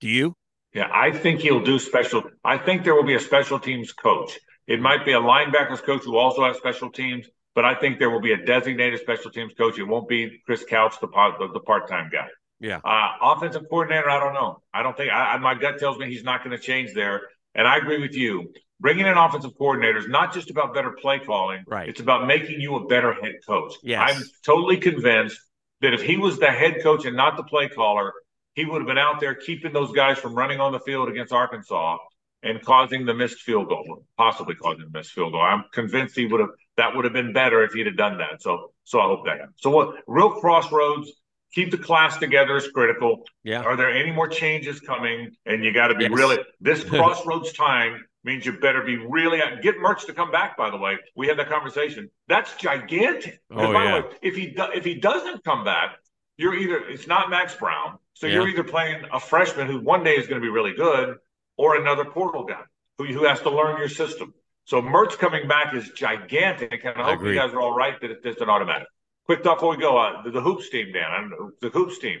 Do 0.00 0.08
you? 0.08 0.36
Yeah, 0.74 0.90
I 0.92 1.10
think 1.10 1.40
he'll 1.40 1.64
do 1.64 1.78
special. 1.78 2.22
I 2.44 2.58
think 2.58 2.84
there 2.84 2.94
will 2.94 3.06
be 3.06 3.14
a 3.14 3.20
special 3.20 3.58
teams 3.58 3.92
coach. 3.92 4.38
It 4.66 4.80
might 4.80 5.06
be 5.06 5.12
a 5.12 5.20
linebackers 5.20 5.82
coach 5.82 6.02
who 6.04 6.18
also 6.18 6.44
has 6.44 6.58
special 6.58 6.90
teams, 6.90 7.26
but 7.54 7.64
I 7.64 7.74
think 7.74 7.98
there 7.98 8.10
will 8.10 8.20
be 8.20 8.32
a 8.32 8.44
designated 8.44 9.00
special 9.00 9.30
teams 9.30 9.54
coach. 9.54 9.78
It 9.78 9.84
won't 9.84 10.08
be 10.08 10.42
Chris 10.44 10.64
Couch, 10.68 10.96
the 11.00 11.08
part 11.08 11.38
the, 11.38 11.48
the 11.52 11.60
part 11.60 11.88
time 11.88 12.10
guy. 12.12 12.26
Yeah. 12.60 12.80
Uh, 12.84 13.08
offensive 13.22 13.62
coordinator, 13.70 14.10
I 14.10 14.18
don't 14.18 14.34
know. 14.34 14.62
I 14.72 14.82
don't 14.82 14.96
think 14.96 15.12
I, 15.12 15.36
my 15.38 15.54
gut 15.54 15.78
tells 15.78 15.98
me 15.98 16.08
he's 16.08 16.24
not 16.24 16.44
going 16.44 16.56
to 16.56 16.62
change 16.62 16.92
there. 16.94 17.22
And 17.56 17.66
I 17.66 17.78
agree 17.78 18.00
with 18.00 18.14
you. 18.14 18.52
Bringing 18.78 19.06
in 19.06 19.16
offensive 19.16 19.52
coordinator 19.56 19.98
is 19.98 20.06
not 20.06 20.34
just 20.34 20.50
about 20.50 20.74
better 20.74 20.92
play 20.92 21.18
calling. 21.18 21.64
Right. 21.66 21.88
It's 21.88 22.00
about 22.00 22.26
making 22.26 22.60
you 22.60 22.76
a 22.76 22.86
better 22.86 23.14
head 23.14 23.36
coach. 23.46 23.72
Yes. 23.82 24.14
I'm 24.14 24.22
totally 24.44 24.76
convinced 24.76 25.40
that 25.80 25.94
if 25.94 26.02
he 26.02 26.18
was 26.18 26.38
the 26.38 26.50
head 26.50 26.82
coach 26.82 27.06
and 27.06 27.16
not 27.16 27.36
the 27.38 27.42
play 27.42 27.68
caller, 27.68 28.12
he 28.54 28.66
would 28.66 28.82
have 28.82 28.86
been 28.86 28.98
out 28.98 29.18
there 29.18 29.34
keeping 29.34 29.72
those 29.72 29.92
guys 29.92 30.18
from 30.18 30.34
running 30.34 30.60
on 30.60 30.72
the 30.72 30.80
field 30.80 31.08
against 31.08 31.32
Arkansas 31.32 31.96
and 32.42 32.62
causing 32.62 33.06
the 33.06 33.14
missed 33.14 33.40
field 33.40 33.68
goal, 33.68 34.04
possibly 34.16 34.54
causing 34.54 34.84
the 34.84 34.98
missed 34.98 35.12
field 35.12 35.32
goal. 35.32 35.42
I'm 35.42 35.64
convinced 35.72 36.14
he 36.14 36.26
would 36.26 36.40
have 36.40 36.50
that 36.76 36.94
would 36.94 37.04
have 37.04 37.14
been 37.14 37.32
better 37.32 37.64
if 37.64 37.72
he'd 37.72 37.86
have 37.86 37.96
done 37.96 38.18
that. 38.18 38.42
So 38.42 38.72
so 38.84 39.00
I 39.00 39.04
hope 39.04 39.24
that. 39.24 39.38
So 39.56 39.70
what 39.70 39.96
real 40.06 40.30
crossroads, 40.30 41.10
keep 41.56 41.70
the 41.70 41.78
class 41.78 42.18
together 42.18 42.54
is 42.56 42.68
critical. 42.68 43.24
Yeah. 43.42 43.62
Are 43.62 43.76
there 43.76 43.90
any 43.90 44.12
more 44.12 44.28
changes 44.28 44.78
coming? 44.78 45.34
And 45.46 45.64
you 45.64 45.72
got 45.72 45.88
to 45.88 45.94
be 45.94 46.04
Yes. 46.04 46.12
really 46.12 46.38
this 46.60 46.84
crossroads 46.92 47.52
time 47.54 48.04
means 48.24 48.44
you 48.44 48.52
better 48.52 48.82
be 48.82 48.96
really 48.98 49.40
uh, 49.40 49.56
get 49.62 49.76
Mertz 49.78 50.04
to 50.06 50.12
come 50.12 50.30
back. 50.30 50.56
By 50.58 50.68
the 50.70 50.76
way, 50.76 50.98
we 51.16 51.26
had 51.26 51.38
that 51.38 51.48
conversation. 51.48 52.10
That's 52.28 52.54
gigantic. 52.56 53.40
Oh, 53.50 53.72
by 53.72 53.84
yeah. 53.84 54.00
the 54.02 54.06
way, 54.08 54.14
if 54.20 54.36
he 54.36 54.48
do, 54.48 54.64
if 54.74 54.84
he 54.84 54.94
doesn't 54.96 55.44
come 55.44 55.64
back, 55.64 55.96
you're 56.36 56.54
either 56.54 56.76
it's 56.88 57.06
not 57.06 57.30
Max 57.30 57.54
Brown, 57.54 57.98
so 58.12 58.26
you're 58.26 58.48
either 58.48 58.64
playing 58.64 59.04
a 59.10 59.18
freshman 59.18 59.66
who 59.66 59.80
one 59.80 60.04
day 60.04 60.16
is 60.16 60.26
going 60.26 60.40
to 60.40 60.44
be 60.44 60.50
really 60.50 60.74
good, 60.74 61.16
or 61.56 61.76
another 61.76 62.04
portal 62.04 62.44
guy 62.44 62.64
who 62.98 63.04
who 63.06 63.24
has 63.24 63.40
to 63.40 63.50
learn 63.50 63.78
your 63.78 63.88
system. 63.88 64.34
So 64.66 64.82
Mertz 64.82 65.16
coming 65.16 65.48
back 65.48 65.74
is 65.74 65.88
gigantic, 65.90 66.84
and 66.84 66.98
I, 66.98 67.00
I 67.00 67.04
hope 67.04 67.20
agree. 67.20 67.30
you 67.34 67.40
guys 67.40 67.54
are 67.54 67.60
all 67.60 67.74
right 67.74 67.98
that 68.02 68.10
it's 68.24 68.40
an 68.42 68.50
automatic. 68.50 68.88
Quick 69.26 69.42
thought 69.42 69.56
before 69.56 69.70
we 69.70 69.76
go, 69.76 69.98
uh, 69.98 70.22
the, 70.22 70.30
the 70.30 70.40
hoops 70.40 70.68
team, 70.70 70.92
Dan. 70.92 71.04
I 71.10 71.20
don't 71.28 71.60
the 71.60 71.68
hoops 71.68 71.98
team. 71.98 72.18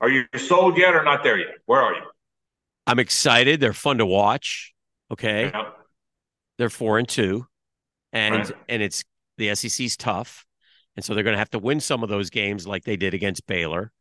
Are 0.00 0.08
you 0.10 0.24
sold 0.36 0.76
yet 0.76 0.94
or 0.94 1.02
not 1.04 1.22
there 1.22 1.38
yet? 1.38 1.54
Where 1.66 1.80
are 1.80 1.94
you? 1.94 2.02
I'm 2.86 2.98
excited. 2.98 3.60
They're 3.60 3.72
fun 3.72 3.98
to 3.98 4.06
watch. 4.06 4.72
Okay. 5.10 5.50
Yeah. 5.54 5.70
They're 6.58 6.70
four 6.70 6.98
and 6.98 7.08
two. 7.08 7.46
And 8.12 8.34
Right. 8.36 8.52
and 8.68 8.82
it's 8.82 9.04
the 9.36 9.54
SEC's 9.54 9.96
tough. 9.96 10.44
And 10.96 11.04
so 11.04 11.14
they're 11.14 11.22
gonna 11.24 11.38
have 11.38 11.50
to 11.50 11.58
win 11.58 11.80
some 11.80 12.02
of 12.02 12.08
those 12.08 12.30
games 12.30 12.66
like 12.66 12.84
they 12.84 12.96
did 12.96 13.14
against 13.14 13.46
Baylor 13.46 13.92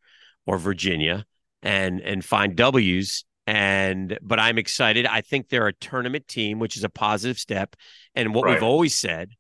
or 0.46 0.58
Virginia 0.58 1.26
and 1.62 2.02
and 2.02 2.24
find 2.26 2.56
W's. 2.56 3.24
And 3.46 4.18
but 4.22 4.40
I'm 4.40 4.58
excited. 4.58 5.06
I 5.06 5.22
think 5.22 5.50
they're 5.50 5.68
a 5.68 5.74
tournament 5.74 6.28
team, 6.28 6.60
which 6.60 6.76
is 6.76 6.84
a 6.84 6.90
positive 6.90 7.38
step. 7.40 7.76
And 8.16 8.34
what 8.34 8.46
Right. 8.46 8.54
we've 8.56 8.64
always 8.64 8.98
said, 8.98 9.32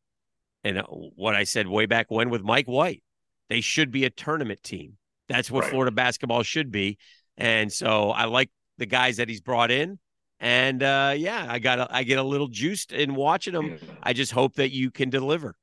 and 0.63 0.77
uh, 0.80 0.84
what 0.86 1.36
I 1.36 1.43
said 1.45 1.67
way 1.67 1.88
back 1.88 2.12
when 2.12 2.30
with 2.30 2.41
Mike 2.43 2.67
White, 2.67 3.03
they 3.49 3.62
should 3.62 3.91
be 3.91 4.05
a 4.05 4.10
tournament 4.10 4.63
team. 4.63 4.97
That's 5.29 5.51
what 5.51 5.63
Right. 5.63 5.71
Florida 5.71 5.91
basketball 5.91 6.43
should 6.43 6.71
be. 6.71 6.97
And 7.38 7.71
so 7.71 8.12
I 8.12 8.25
like 8.25 8.49
the 8.77 8.86
guys 8.86 9.17
that 9.17 9.29
he's 9.29 9.41
brought 9.41 9.71
in. 9.71 9.99
And 10.39 10.83
uh, 10.83 11.13
yeah, 11.17 11.45
I 11.49 11.60
got 11.60 11.79
a, 11.79 11.88
I 11.89 12.03
get 12.03 12.19
a 12.19 12.23
little 12.23 12.47
juiced 12.47 12.91
in 12.91 13.15
watching 13.15 13.53
them. 13.53 13.79
I 14.03 14.13
just 14.13 14.31
hope 14.31 14.55
that 14.55 14.71
you 14.71 14.91
can 14.91 15.10
deliver. 15.10 15.55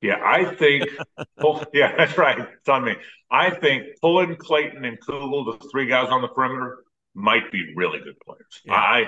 Yeah, 0.00 0.20
I 0.24 0.54
think. 0.54 0.84
pull, 1.40 1.64
yeah, 1.74 1.94
that's 1.96 2.16
right. 2.16 2.38
It's 2.38 2.68
on 2.68 2.84
me. 2.84 2.94
I 3.30 3.50
think 3.50 3.84
Pullen 4.00 4.36
Clayton 4.36 4.84
and 4.84 4.98
Kugel, 5.00 5.58
the 5.58 5.68
three 5.68 5.86
guys 5.86 6.08
on 6.08 6.22
the 6.22 6.28
perimeter, 6.28 6.78
might 7.14 7.50
be 7.52 7.74
really 7.76 7.98
good 7.98 8.18
players. 8.24 8.62
Yeah. 8.64 8.74
I 8.74 9.04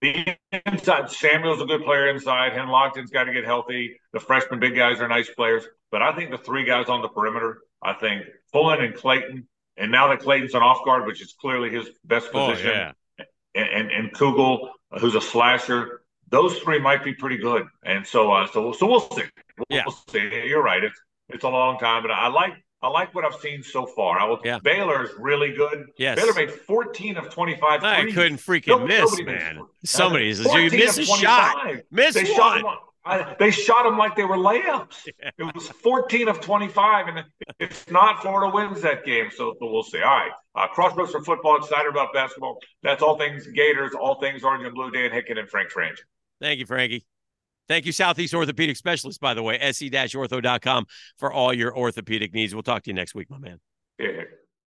the 0.00 0.36
inside 0.66 1.10
Samuel's 1.10 1.60
a 1.60 1.64
good 1.64 1.82
player 1.84 2.08
inside. 2.08 2.52
Handlogten's 2.52 3.10
got 3.10 3.24
to 3.24 3.32
get 3.32 3.44
healthy. 3.44 3.98
The 4.12 4.20
freshman 4.20 4.60
big 4.60 4.74
guys 4.74 5.00
are 5.00 5.08
nice 5.08 5.28
players, 5.30 5.64
but 5.90 6.02
I 6.02 6.12
think 6.14 6.30
the 6.30 6.38
three 6.38 6.64
guys 6.64 6.88
on 6.88 7.02
the 7.02 7.08
perimeter. 7.08 7.58
I 7.82 7.92
think 7.94 8.24
Pullen 8.52 8.82
and 8.82 8.94
Clayton, 8.94 9.46
and 9.76 9.92
now 9.92 10.08
that 10.08 10.20
Clayton's 10.20 10.54
an 10.54 10.62
off 10.62 10.84
guard, 10.84 11.06
which 11.06 11.22
is 11.22 11.34
clearly 11.40 11.70
his 11.70 11.88
best 12.04 12.32
position, 12.32 12.92
and, 13.54 13.68
and 13.68 13.90
and 13.90 14.12
Kugel, 14.12 14.68
who's 15.00 15.14
a 15.14 15.20
slasher. 15.20 16.02
Those 16.30 16.58
three 16.58 16.78
might 16.78 17.02
be 17.04 17.14
pretty 17.14 17.38
good, 17.38 17.66
and 17.84 18.06
so 18.06 18.30
uh, 18.32 18.46
so 18.48 18.72
so 18.72 18.86
we'll 18.86 19.00
see. 19.12 19.22
We'll, 19.56 19.66
Yeah. 19.70 19.84
see. 20.10 20.28
You're 20.46 20.62
right. 20.62 20.82
It's 20.84 21.00
it's 21.28 21.44
a 21.44 21.48
long 21.48 21.78
time, 21.78 22.02
but 22.02 22.10
I 22.10 22.28
like 22.28 22.52
I 22.82 22.88
like 22.88 23.14
what 23.14 23.24
I've 23.24 23.40
seen 23.40 23.62
so 23.62 23.86
far. 23.86 24.20
I 24.20 24.24
will. 24.24 24.40
Yeah. 24.44 24.58
Baylor's 24.62 25.10
really 25.18 25.52
good. 25.52 25.86
Yes. 25.96 26.16
Baylor 26.18 26.34
made 26.34 26.50
14 26.50 27.16
of 27.16 27.30
25. 27.30 27.82
I 27.82 28.02
threes. 28.02 28.14
couldn't 28.14 28.38
freaking 28.38 28.66
No- 28.68 28.86
miss, 28.86 29.00
nobody 29.10 29.24
man. 29.24 29.56
four- 29.56 29.68
Somebody 29.84 30.34
says 30.34 30.52
you 30.52 30.70
miss 30.70 30.98
a 30.98 31.04
shot. 31.04 31.52
25. 31.62 31.82
Miss 31.90 32.14
They 32.14 32.24
shot 32.24 32.62
one. 32.62 32.76
I, 33.08 33.36
they 33.38 33.50
shot 33.50 33.84
them 33.84 33.96
like 33.96 34.16
they 34.16 34.24
were 34.24 34.36
layups. 34.36 35.08
It 35.38 35.54
was 35.54 35.68
14 35.68 36.28
of 36.28 36.40
25, 36.40 37.08
and 37.08 37.24
if 37.60 37.90
not, 37.90 38.22
Florida 38.22 38.52
wins 38.52 38.82
that 38.82 39.04
game. 39.04 39.28
So, 39.30 39.54
so 39.58 39.70
we'll 39.70 39.82
see. 39.82 39.98
All 39.98 40.04
right. 40.04 40.30
Uh, 40.54 40.66
Crossroads 40.68 41.12
for 41.12 41.22
football, 41.22 41.56
excited 41.56 41.88
about 41.88 42.12
basketball. 42.12 42.58
That's 42.82 43.02
all 43.02 43.16
things 43.16 43.46
Gators, 43.46 43.92
all 43.94 44.20
things 44.20 44.42
Orange 44.42 44.64
and 44.64 44.74
Blue. 44.74 44.90
Dan 44.90 45.10
Hicken 45.10 45.38
and 45.38 45.48
Frank 45.48 45.70
Frangie. 45.70 45.98
Thank 46.40 46.58
you, 46.58 46.66
Frankie. 46.66 47.06
Thank 47.68 47.84
you, 47.86 47.92
Southeast 47.92 48.34
Orthopedic 48.34 48.76
Specialist, 48.76 49.20
by 49.20 49.34
the 49.34 49.42
way, 49.42 49.58
se-ortho.com 49.72 50.86
for 51.18 51.32
all 51.32 51.52
your 51.52 51.76
orthopedic 51.76 52.32
needs. 52.32 52.54
We'll 52.54 52.62
talk 52.62 52.82
to 52.84 52.90
you 52.90 52.94
next 52.94 53.14
week, 53.14 53.30
my 53.30 53.38
man. 53.38 53.60
Yeah. 53.98 54.22